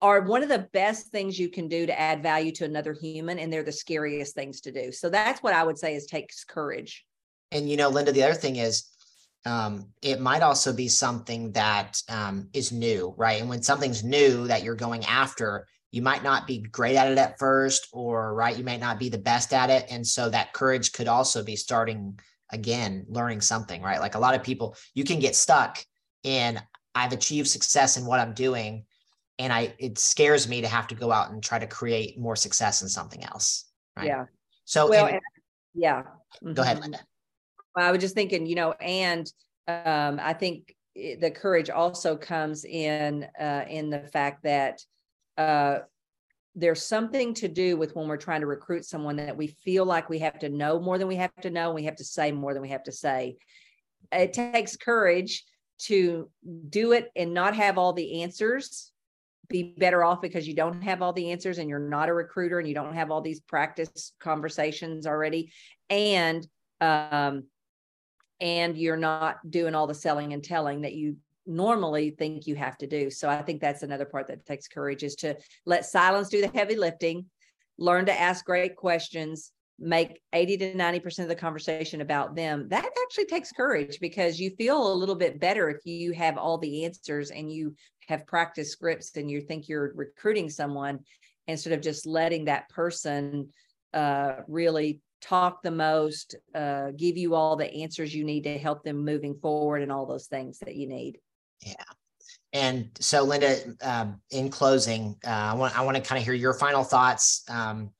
are 0.00 0.20
one 0.20 0.44
of 0.44 0.48
the 0.48 0.68
best 0.72 1.08
things 1.08 1.36
you 1.36 1.48
can 1.48 1.66
do 1.66 1.84
to 1.84 1.98
add 1.98 2.22
value 2.22 2.52
to 2.52 2.64
another 2.64 2.92
human. 2.92 3.40
And 3.40 3.52
they're 3.52 3.64
the 3.64 3.72
scariest 3.72 4.36
things 4.36 4.60
to 4.60 4.70
do. 4.70 4.92
So 4.92 5.10
that's 5.10 5.42
what 5.42 5.54
I 5.54 5.64
would 5.64 5.78
say 5.78 5.96
is 5.96 6.06
takes 6.06 6.44
courage. 6.44 7.04
And, 7.50 7.68
you 7.68 7.76
know, 7.76 7.88
Linda, 7.88 8.12
the 8.12 8.22
other 8.22 8.34
thing 8.34 8.56
is, 8.56 8.84
um, 9.46 9.86
it 10.02 10.20
might 10.20 10.42
also 10.42 10.72
be 10.72 10.88
something 10.88 11.52
that 11.52 12.02
um, 12.08 12.48
is 12.52 12.72
new, 12.72 13.14
right? 13.16 13.40
And 13.40 13.48
when 13.48 13.62
something's 13.62 14.04
new 14.04 14.46
that 14.48 14.62
you're 14.62 14.74
going 14.74 15.04
after, 15.04 15.66
you 15.90 16.02
might 16.02 16.22
not 16.22 16.46
be 16.46 16.58
great 16.58 16.96
at 16.96 17.10
it 17.10 17.16
at 17.16 17.38
first, 17.38 17.88
or 17.92 18.34
right, 18.34 18.56
you 18.56 18.64
might 18.64 18.80
not 18.80 18.98
be 18.98 19.08
the 19.08 19.16
best 19.16 19.54
at 19.54 19.70
it. 19.70 19.86
And 19.90 20.06
so 20.06 20.28
that 20.28 20.52
courage 20.52 20.92
could 20.92 21.08
also 21.08 21.42
be 21.42 21.56
starting 21.56 22.18
again, 22.50 23.06
learning 23.08 23.40
something, 23.40 23.80
right? 23.80 24.00
Like 24.00 24.14
a 24.14 24.18
lot 24.18 24.34
of 24.34 24.42
people, 24.42 24.76
you 24.94 25.04
can 25.04 25.18
get 25.18 25.36
stuck 25.36 25.78
in 26.24 26.60
I've 26.94 27.12
achieved 27.12 27.48
success 27.48 27.96
in 27.96 28.04
what 28.04 28.20
I'm 28.20 28.34
doing. 28.34 28.84
And 29.38 29.52
I 29.52 29.72
it 29.78 29.98
scares 29.98 30.48
me 30.48 30.62
to 30.62 30.68
have 30.68 30.88
to 30.88 30.96
go 30.96 31.12
out 31.12 31.30
and 31.30 31.42
try 31.42 31.58
to 31.60 31.66
create 31.66 32.18
more 32.18 32.34
success 32.34 32.82
in 32.82 32.88
something 32.88 33.22
else. 33.22 33.70
Right. 33.96 34.06
Yeah. 34.06 34.24
So 34.64 34.88
well, 34.88 35.06
and, 35.06 35.20
yeah. 35.74 36.02
Go 36.52 36.62
ahead, 36.62 36.78
mm-hmm. 36.78 36.94
Linda. 37.78 37.88
I 37.88 37.92
was 37.92 38.00
just 38.00 38.14
thinking, 38.14 38.46
you 38.46 38.54
know, 38.54 38.72
and 38.72 39.30
um, 39.66 40.20
I 40.22 40.32
think 40.32 40.74
the 40.94 41.30
courage 41.30 41.70
also 41.70 42.16
comes 42.16 42.64
in 42.64 43.26
uh, 43.40 43.64
in 43.68 43.90
the 43.90 44.00
fact 44.00 44.42
that 44.42 44.80
uh, 45.36 45.78
there's 46.54 46.84
something 46.84 47.34
to 47.34 47.48
do 47.48 47.76
with 47.76 47.94
when 47.94 48.08
we're 48.08 48.16
trying 48.16 48.40
to 48.40 48.46
recruit 48.46 48.84
someone 48.84 49.16
that 49.16 49.36
we 49.36 49.46
feel 49.46 49.84
like 49.84 50.08
we 50.08 50.18
have 50.18 50.38
to 50.40 50.48
know 50.48 50.80
more 50.80 50.98
than 50.98 51.06
we 51.06 51.16
have 51.16 51.34
to 51.42 51.50
know, 51.50 51.66
and 51.66 51.74
we 51.74 51.84
have 51.84 51.96
to 51.96 52.04
say 52.04 52.32
more 52.32 52.52
than 52.52 52.62
we 52.62 52.70
have 52.70 52.82
to 52.84 52.92
say. 52.92 53.36
It 54.10 54.32
takes 54.32 54.76
courage 54.76 55.44
to 55.82 56.28
do 56.68 56.92
it 56.92 57.10
and 57.14 57.32
not 57.32 57.54
have 57.54 57.78
all 57.78 57.92
the 57.92 58.22
answers 58.22 58.92
be 59.48 59.74
better 59.78 60.04
off 60.04 60.20
because 60.20 60.46
you 60.46 60.54
don't 60.54 60.82
have 60.82 61.00
all 61.00 61.12
the 61.12 61.30
answers 61.30 61.58
and 61.58 61.70
you're 61.70 61.78
not 61.78 62.08
a 62.08 62.14
recruiter 62.14 62.58
and 62.58 62.68
you 62.68 62.74
don't 62.74 62.94
have 62.94 63.10
all 63.10 63.20
these 63.20 63.40
practice 63.40 64.12
conversations 64.20 65.06
already 65.06 65.52
and 65.88 66.46
um, 66.80 67.44
and 68.40 68.76
you're 68.76 68.96
not 68.96 69.38
doing 69.50 69.74
all 69.74 69.86
the 69.86 69.94
selling 69.94 70.32
and 70.32 70.44
telling 70.44 70.82
that 70.82 70.94
you 70.94 71.16
normally 71.46 72.10
think 72.10 72.46
you 72.46 72.54
have 72.54 72.76
to 72.78 72.86
do. 72.86 73.10
So 73.10 73.28
I 73.28 73.42
think 73.42 73.60
that's 73.60 73.82
another 73.82 74.04
part 74.04 74.26
that 74.28 74.44
takes 74.44 74.68
courage 74.68 75.02
is 75.02 75.14
to 75.16 75.36
let 75.66 75.86
silence 75.86 76.28
do 76.28 76.40
the 76.40 76.48
heavy 76.48 76.76
lifting, 76.76 77.26
learn 77.78 78.06
to 78.06 78.20
ask 78.20 78.44
great 78.44 78.76
questions, 78.76 79.52
make 79.78 80.20
80 80.32 80.56
to 80.58 80.74
90% 80.74 81.20
of 81.20 81.28
the 81.28 81.34
conversation 81.34 82.00
about 82.00 82.34
them. 82.34 82.68
That 82.68 82.88
actually 83.02 83.26
takes 83.26 83.52
courage 83.52 83.98
because 84.00 84.38
you 84.38 84.50
feel 84.50 84.92
a 84.92 84.94
little 84.94 85.14
bit 85.14 85.40
better 85.40 85.70
if 85.70 85.84
you 85.84 86.12
have 86.12 86.36
all 86.36 86.58
the 86.58 86.84
answers 86.84 87.30
and 87.30 87.50
you 87.50 87.74
have 88.08 88.26
practiced 88.26 88.72
scripts 88.72 89.16
and 89.16 89.30
you 89.30 89.40
think 89.40 89.68
you're 89.68 89.92
recruiting 89.94 90.50
someone 90.50 91.00
instead 91.46 91.72
of 91.72 91.80
just 91.80 92.06
letting 92.06 92.44
that 92.44 92.68
person 92.68 93.48
uh, 93.94 94.36
really 94.48 95.00
talk 95.20 95.62
the 95.62 95.70
most, 95.70 96.34
uh, 96.54 96.90
give 96.96 97.16
you 97.16 97.34
all 97.34 97.56
the 97.56 97.72
answers 97.72 98.14
you 98.14 98.24
need 98.24 98.44
to 98.44 98.58
help 98.58 98.84
them 98.84 99.04
moving 99.04 99.34
forward 99.34 99.82
and 99.82 99.92
all 99.92 100.06
those 100.06 100.26
things 100.26 100.58
that 100.60 100.76
you 100.76 100.88
need. 100.88 101.18
Yeah. 101.64 101.74
And 102.52 102.90
so, 102.98 103.24
Linda, 103.24 103.58
um, 103.82 104.20
in 104.30 104.48
closing, 104.48 105.16
uh, 105.26 105.30
I 105.30 105.54
want 105.54 105.78
I 105.78 105.82
want 105.82 105.96
to 105.96 106.02
kind 106.02 106.18
of 106.18 106.24
hear 106.24 106.34
your 106.34 106.54
final 106.54 106.82
thoughts. 106.82 107.44
Um, 107.48 107.90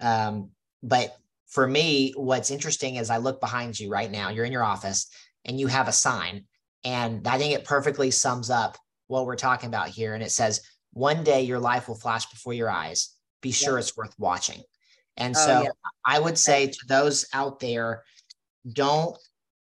um, 0.00 0.50
but 0.82 1.16
for 1.48 1.66
me, 1.66 2.12
what's 2.16 2.50
interesting 2.50 2.96
is 2.96 3.10
I 3.10 3.16
look 3.16 3.40
behind 3.40 3.78
you 3.80 3.90
right 3.90 4.10
now. 4.10 4.28
You're 4.28 4.44
in 4.44 4.52
your 4.52 4.62
office 4.62 5.08
and 5.44 5.58
you 5.58 5.66
have 5.66 5.88
a 5.88 5.92
sign, 5.92 6.44
and 6.84 7.26
I 7.26 7.38
think 7.38 7.54
it 7.54 7.64
perfectly 7.64 8.10
sums 8.12 8.48
up 8.48 8.78
what 9.08 9.26
we're 9.26 9.36
talking 9.36 9.68
about 9.68 9.88
here. 9.88 10.14
And 10.14 10.22
it 10.22 10.30
says, 10.30 10.60
"One 10.92 11.24
day 11.24 11.42
your 11.42 11.58
life 11.58 11.88
will 11.88 11.96
flash 11.96 12.26
before 12.26 12.52
your 12.52 12.70
eyes. 12.70 13.12
Be 13.42 13.50
sure 13.50 13.74
yeah. 13.74 13.80
it's 13.80 13.96
worth 13.96 14.14
watching." 14.18 14.62
And 15.16 15.34
oh, 15.36 15.46
so, 15.46 15.62
yeah. 15.62 15.70
I 16.04 16.18
would 16.18 16.38
say 16.38 16.68
to 16.68 16.78
those 16.88 17.26
out 17.32 17.60
there, 17.60 18.02
don't 18.70 19.16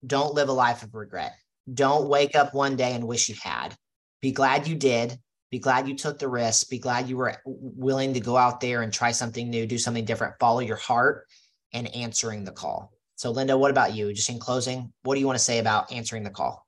don't 0.06 0.34
live 0.34 0.48
a 0.48 0.52
life 0.52 0.82
of 0.82 0.94
regret 0.94 1.34
don't 1.72 2.08
wake 2.08 2.34
up 2.34 2.54
one 2.54 2.76
day 2.76 2.94
and 2.94 3.06
wish 3.06 3.28
you 3.28 3.34
had. 3.42 3.76
Be 4.20 4.32
glad 4.32 4.66
you 4.66 4.74
did. 4.74 5.18
Be 5.50 5.58
glad 5.58 5.88
you 5.88 5.96
took 5.96 6.18
the 6.18 6.28
risk. 6.28 6.68
Be 6.68 6.78
glad 6.78 7.08
you 7.08 7.16
were 7.16 7.36
willing 7.44 8.14
to 8.14 8.20
go 8.20 8.36
out 8.36 8.60
there 8.60 8.82
and 8.82 8.92
try 8.92 9.10
something 9.12 9.50
new, 9.50 9.66
do 9.66 9.78
something 9.78 10.04
different, 10.04 10.34
follow 10.38 10.60
your 10.60 10.76
heart 10.76 11.26
and 11.72 11.94
answering 11.94 12.44
the 12.44 12.52
call. 12.52 12.92
So, 13.16 13.30
Linda, 13.30 13.56
what 13.56 13.70
about 13.70 13.94
you? 13.94 14.12
Just 14.12 14.30
in 14.30 14.38
closing, 14.38 14.92
what 15.02 15.14
do 15.14 15.20
you 15.20 15.26
want 15.26 15.38
to 15.38 15.44
say 15.44 15.58
about 15.58 15.92
answering 15.92 16.22
the 16.22 16.30
call? 16.30 16.66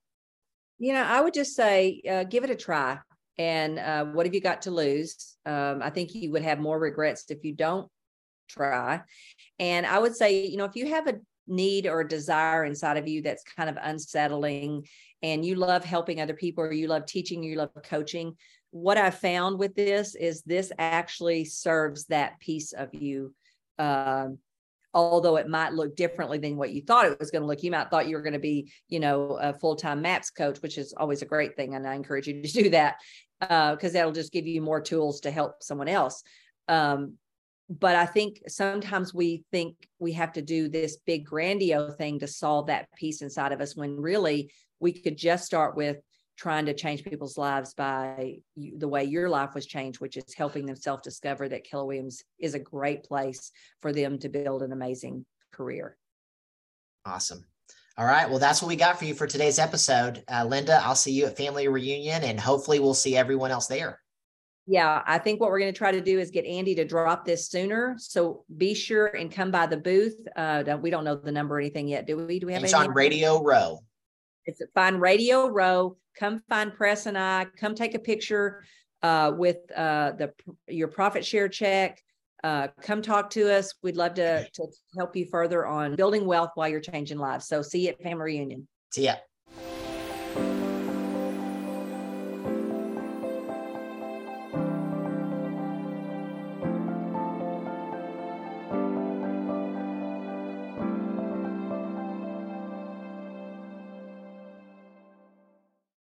You 0.78 0.92
know, 0.94 1.02
I 1.02 1.20
would 1.20 1.34
just 1.34 1.54
say 1.54 2.02
uh, 2.08 2.24
give 2.24 2.44
it 2.44 2.50
a 2.50 2.56
try. 2.56 2.98
And 3.38 3.78
uh, 3.78 4.04
what 4.06 4.26
have 4.26 4.34
you 4.34 4.40
got 4.40 4.62
to 4.62 4.70
lose? 4.70 5.36
Um, 5.46 5.80
I 5.82 5.90
think 5.90 6.14
you 6.14 6.30
would 6.32 6.42
have 6.42 6.58
more 6.58 6.78
regrets 6.78 7.24
if 7.30 7.44
you 7.44 7.54
don't 7.54 7.88
try. 8.52 9.00
And 9.58 9.86
I 9.86 9.98
would 9.98 10.14
say, 10.14 10.46
you 10.46 10.56
know, 10.56 10.64
if 10.64 10.76
you 10.76 10.88
have 10.88 11.06
a 11.08 11.14
need 11.46 11.86
or 11.86 12.00
a 12.00 12.08
desire 12.08 12.64
inside 12.64 12.96
of 12.96 13.08
you 13.08 13.22
that's 13.22 13.42
kind 13.44 13.68
of 13.68 13.76
unsettling 13.82 14.86
and 15.22 15.44
you 15.44 15.54
love 15.54 15.84
helping 15.84 16.20
other 16.20 16.34
people 16.34 16.64
or 16.64 16.72
you 16.72 16.86
love 16.86 17.04
teaching 17.06 17.42
you 17.42 17.56
love 17.56 17.70
coaching 17.84 18.36
what 18.70 18.96
i 18.96 19.10
found 19.10 19.58
with 19.58 19.74
this 19.74 20.14
is 20.14 20.42
this 20.42 20.70
actually 20.78 21.44
serves 21.44 22.06
that 22.06 22.38
piece 22.38 22.72
of 22.72 22.94
you 22.94 23.34
um, 23.78 24.38
although 24.94 25.36
it 25.36 25.48
might 25.48 25.72
look 25.72 25.96
differently 25.96 26.38
than 26.38 26.56
what 26.56 26.70
you 26.70 26.80
thought 26.80 27.06
it 27.06 27.18
was 27.18 27.30
going 27.30 27.42
to 27.42 27.46
look 27.46 27.62
you 27.62 27.70
might 27.70 27.90
thought 27.90 28.08
you 28.08 28.16
were 28.16 28.22
going 28.22 28.32
to 28.32 28.38
be 28.38 28.70
you 28.88 29.00
know 29.00 29.38
a 29.40 29.52
full-time 29.52 30.00
maps 30.00 30.30
coach 30.30 30.58
which 30.62 30.78
is 30.78 30.94
always 30.96 31.22
a 31.22 31.26
great 31.26 31.56
thing 31.56 31.74
and 31.74 31.86
i 31.86 31.94
encourage 31.94 32.28
you 32.28 32.40
to 32.42 32.48
do 32.48 32.70
that 32.70 32.96
because 33.40 33.90
uh, 33.90 33.92
that'll 33.94 34.12
just 34.12 34.32
give 34.32 34.46
you 34.46 34.62
more 34.62 34.80
tools 34.80 35.20
to 35.20 35.30
help 35.30 35.62
someone 35.62 35.88
else 35.88 36.22
um, 36.68 37.14
but 37.68 37.96
I 37.96 38.06
think 38.06 38.42
sometimes 38.48 39.14
we 39.14 39.44
think 39.50 39.76
we 39.98 40.12
have 40.12 40.32
to 40.32 40.42
do 40.42 40.68
this 40.68 40.98
big 41.06 41.24
grandiose 41.24 41.94
thing 41.96 42.18
to 42.18 42.26
solve 42.26 42.66
that 42.66 42.92
piece 42.96 43.22
inside 43.22 43.52
of 43.52 43.60
us 43.60 43.76
when 43.76 44.00
really 44.00 44.52
we 44.80 44.92
could 44.92 45.16
just 45.16 45.44
start 45.44 45.76
with 45.76 45.98
trying 46.36 46.66
to 46.66 46.74
change 46.74 47.04
people's 47.04 47.38
lives 47.38 47.72
by 47.74 48.38
the 48.56 48.88
way 48.88 49.04
your 49.04 49.28
life 49.28 49.54
was 49.54 49.66
changed, 49.66 50.00
which 50.00 50.16
is 50.16 50.34
helping 50.34 50.66
them 50.66 50.76
self 50.76 51.02
discover 51.02 51.48
that 51.48 51.64
Keller 51.64 51.86
Williams 51.86 52.22
is 52.38 52.54
a 52.54 52.58
great 52.58 53.04
place 53.04 53.52
for 53.80 53.92
them 53.92 54.18
to 54.18 54.28
build 54.28 54.62
an 54.62 54.72
amazing 54.72 55.24
career. 55.52 55.96
Awesome. 57.04 57.44
All 57.96 58.06
right. 58.06 58.28
Well, 58.28 58.38
that's 58.38 58.62
what 58.62 58.68
we 58.68 58.76
got 58.76 58.98
for 58.98 59.04
you 59.04 59.14
for 59.14 59.26
today's 59.26 59.58
episode. 59.58 60.24
Uh, 60.26 60.44
Linda, 60.44 60.80
I'll 60.82 60.94
see 60.94 61.12
you 61.12 61.26
at 61.26 61.36
Family 61.36 61.68
Reunion 61.68 62.24
and 62.24 62.40
hopefully 62.40 62.80
we'll 62.80 62.94
see 62.94 63.16
everyone 63.16 63.50
else 63.50 63.66
there 63.66 64.01
yeah, 64.66 65.02
I 65.06 65.18
think 65.18 65.40
what 65.40 65.50
we're 65.50 65.58
going 65.58 65.72
to 65.72 65.78
try 65.78 65.90
to 65.90 66.00
do 66.00 66.20
is 66.20 66.30
get 66.30 66.44
Andy 66.44 66.74
to 66.76 66.84
drop 66.84 67.24
this 67.24 67.48
sooner. 67.48 67.96
So 67.98 68.44
be 68.56 68.74
sure 68.74 69.06
and 69.06 69.30
come 69.30 69.50
by 69.50 69.66
the 69.66 69.76
booth. 69.76 70.14
Uh, 70.36 70.62
we 70.80 70.90
don't 70.90 71.04
know 71.04 71.16
the 71.16 71.32
number 71.32 71.56
or 71.56 71.60
anything 71.60 71.88
yet, 71.88 72.06
do 72.06 72.16
we? 72.16 72.38
Do 72.38 72.46
we 72.46 72.52
have? 72.52 72.62
It's 72.62 72.72
on 72.72 72.92
Radio 72.92 73.42
Row. 73.42 73.80
It's 74.44 74.62
find 74.74 75.00
Radio 75.00 75.48
Row. 75.48 75.96
Come 76.18 76.42
find 76.48 76.72
Press 76.72 77.06
and 77.06 77.18
I. 77.18 77.46
Come 77.56 77.74
take 77.74 77.94
a 77.94 77.98
picture 77.98 78.64
uh, 79.02 79.32
with 79.36 79.58
uh, 79.74 80.12
the 80.12 80.32
your 80.68 80.88
profit 80.88 81.24
share 81.24 81.48
check. 81.48 82.00
Uh, 82.44 82.68
come 82.82 83.02
talk 83.02 83.30
to 83.30 83.52
us. 83.52 83.74
We'd 83.82 83.96
love 83.96 84.14
to 84.14 84.48
to 84.48 84.66
help 84.96 85.16
you 85.16 85.26
further 85.26 85.66
on 85.66 85.96
building 85.96 86.24
wealth 86.24 86.50
while 86.54 86.68
you're 86.68 86.80
changing 86.80 87.18
lives. 87.18 87.46
So 87.46 87.62
see 87.62 87.86
you 87.86 87.90
at 87.90 88.02
Family 88.02 88.24
Reunion. 88.24 88.68
See 88.92 89.04
ya. 89.04 89.14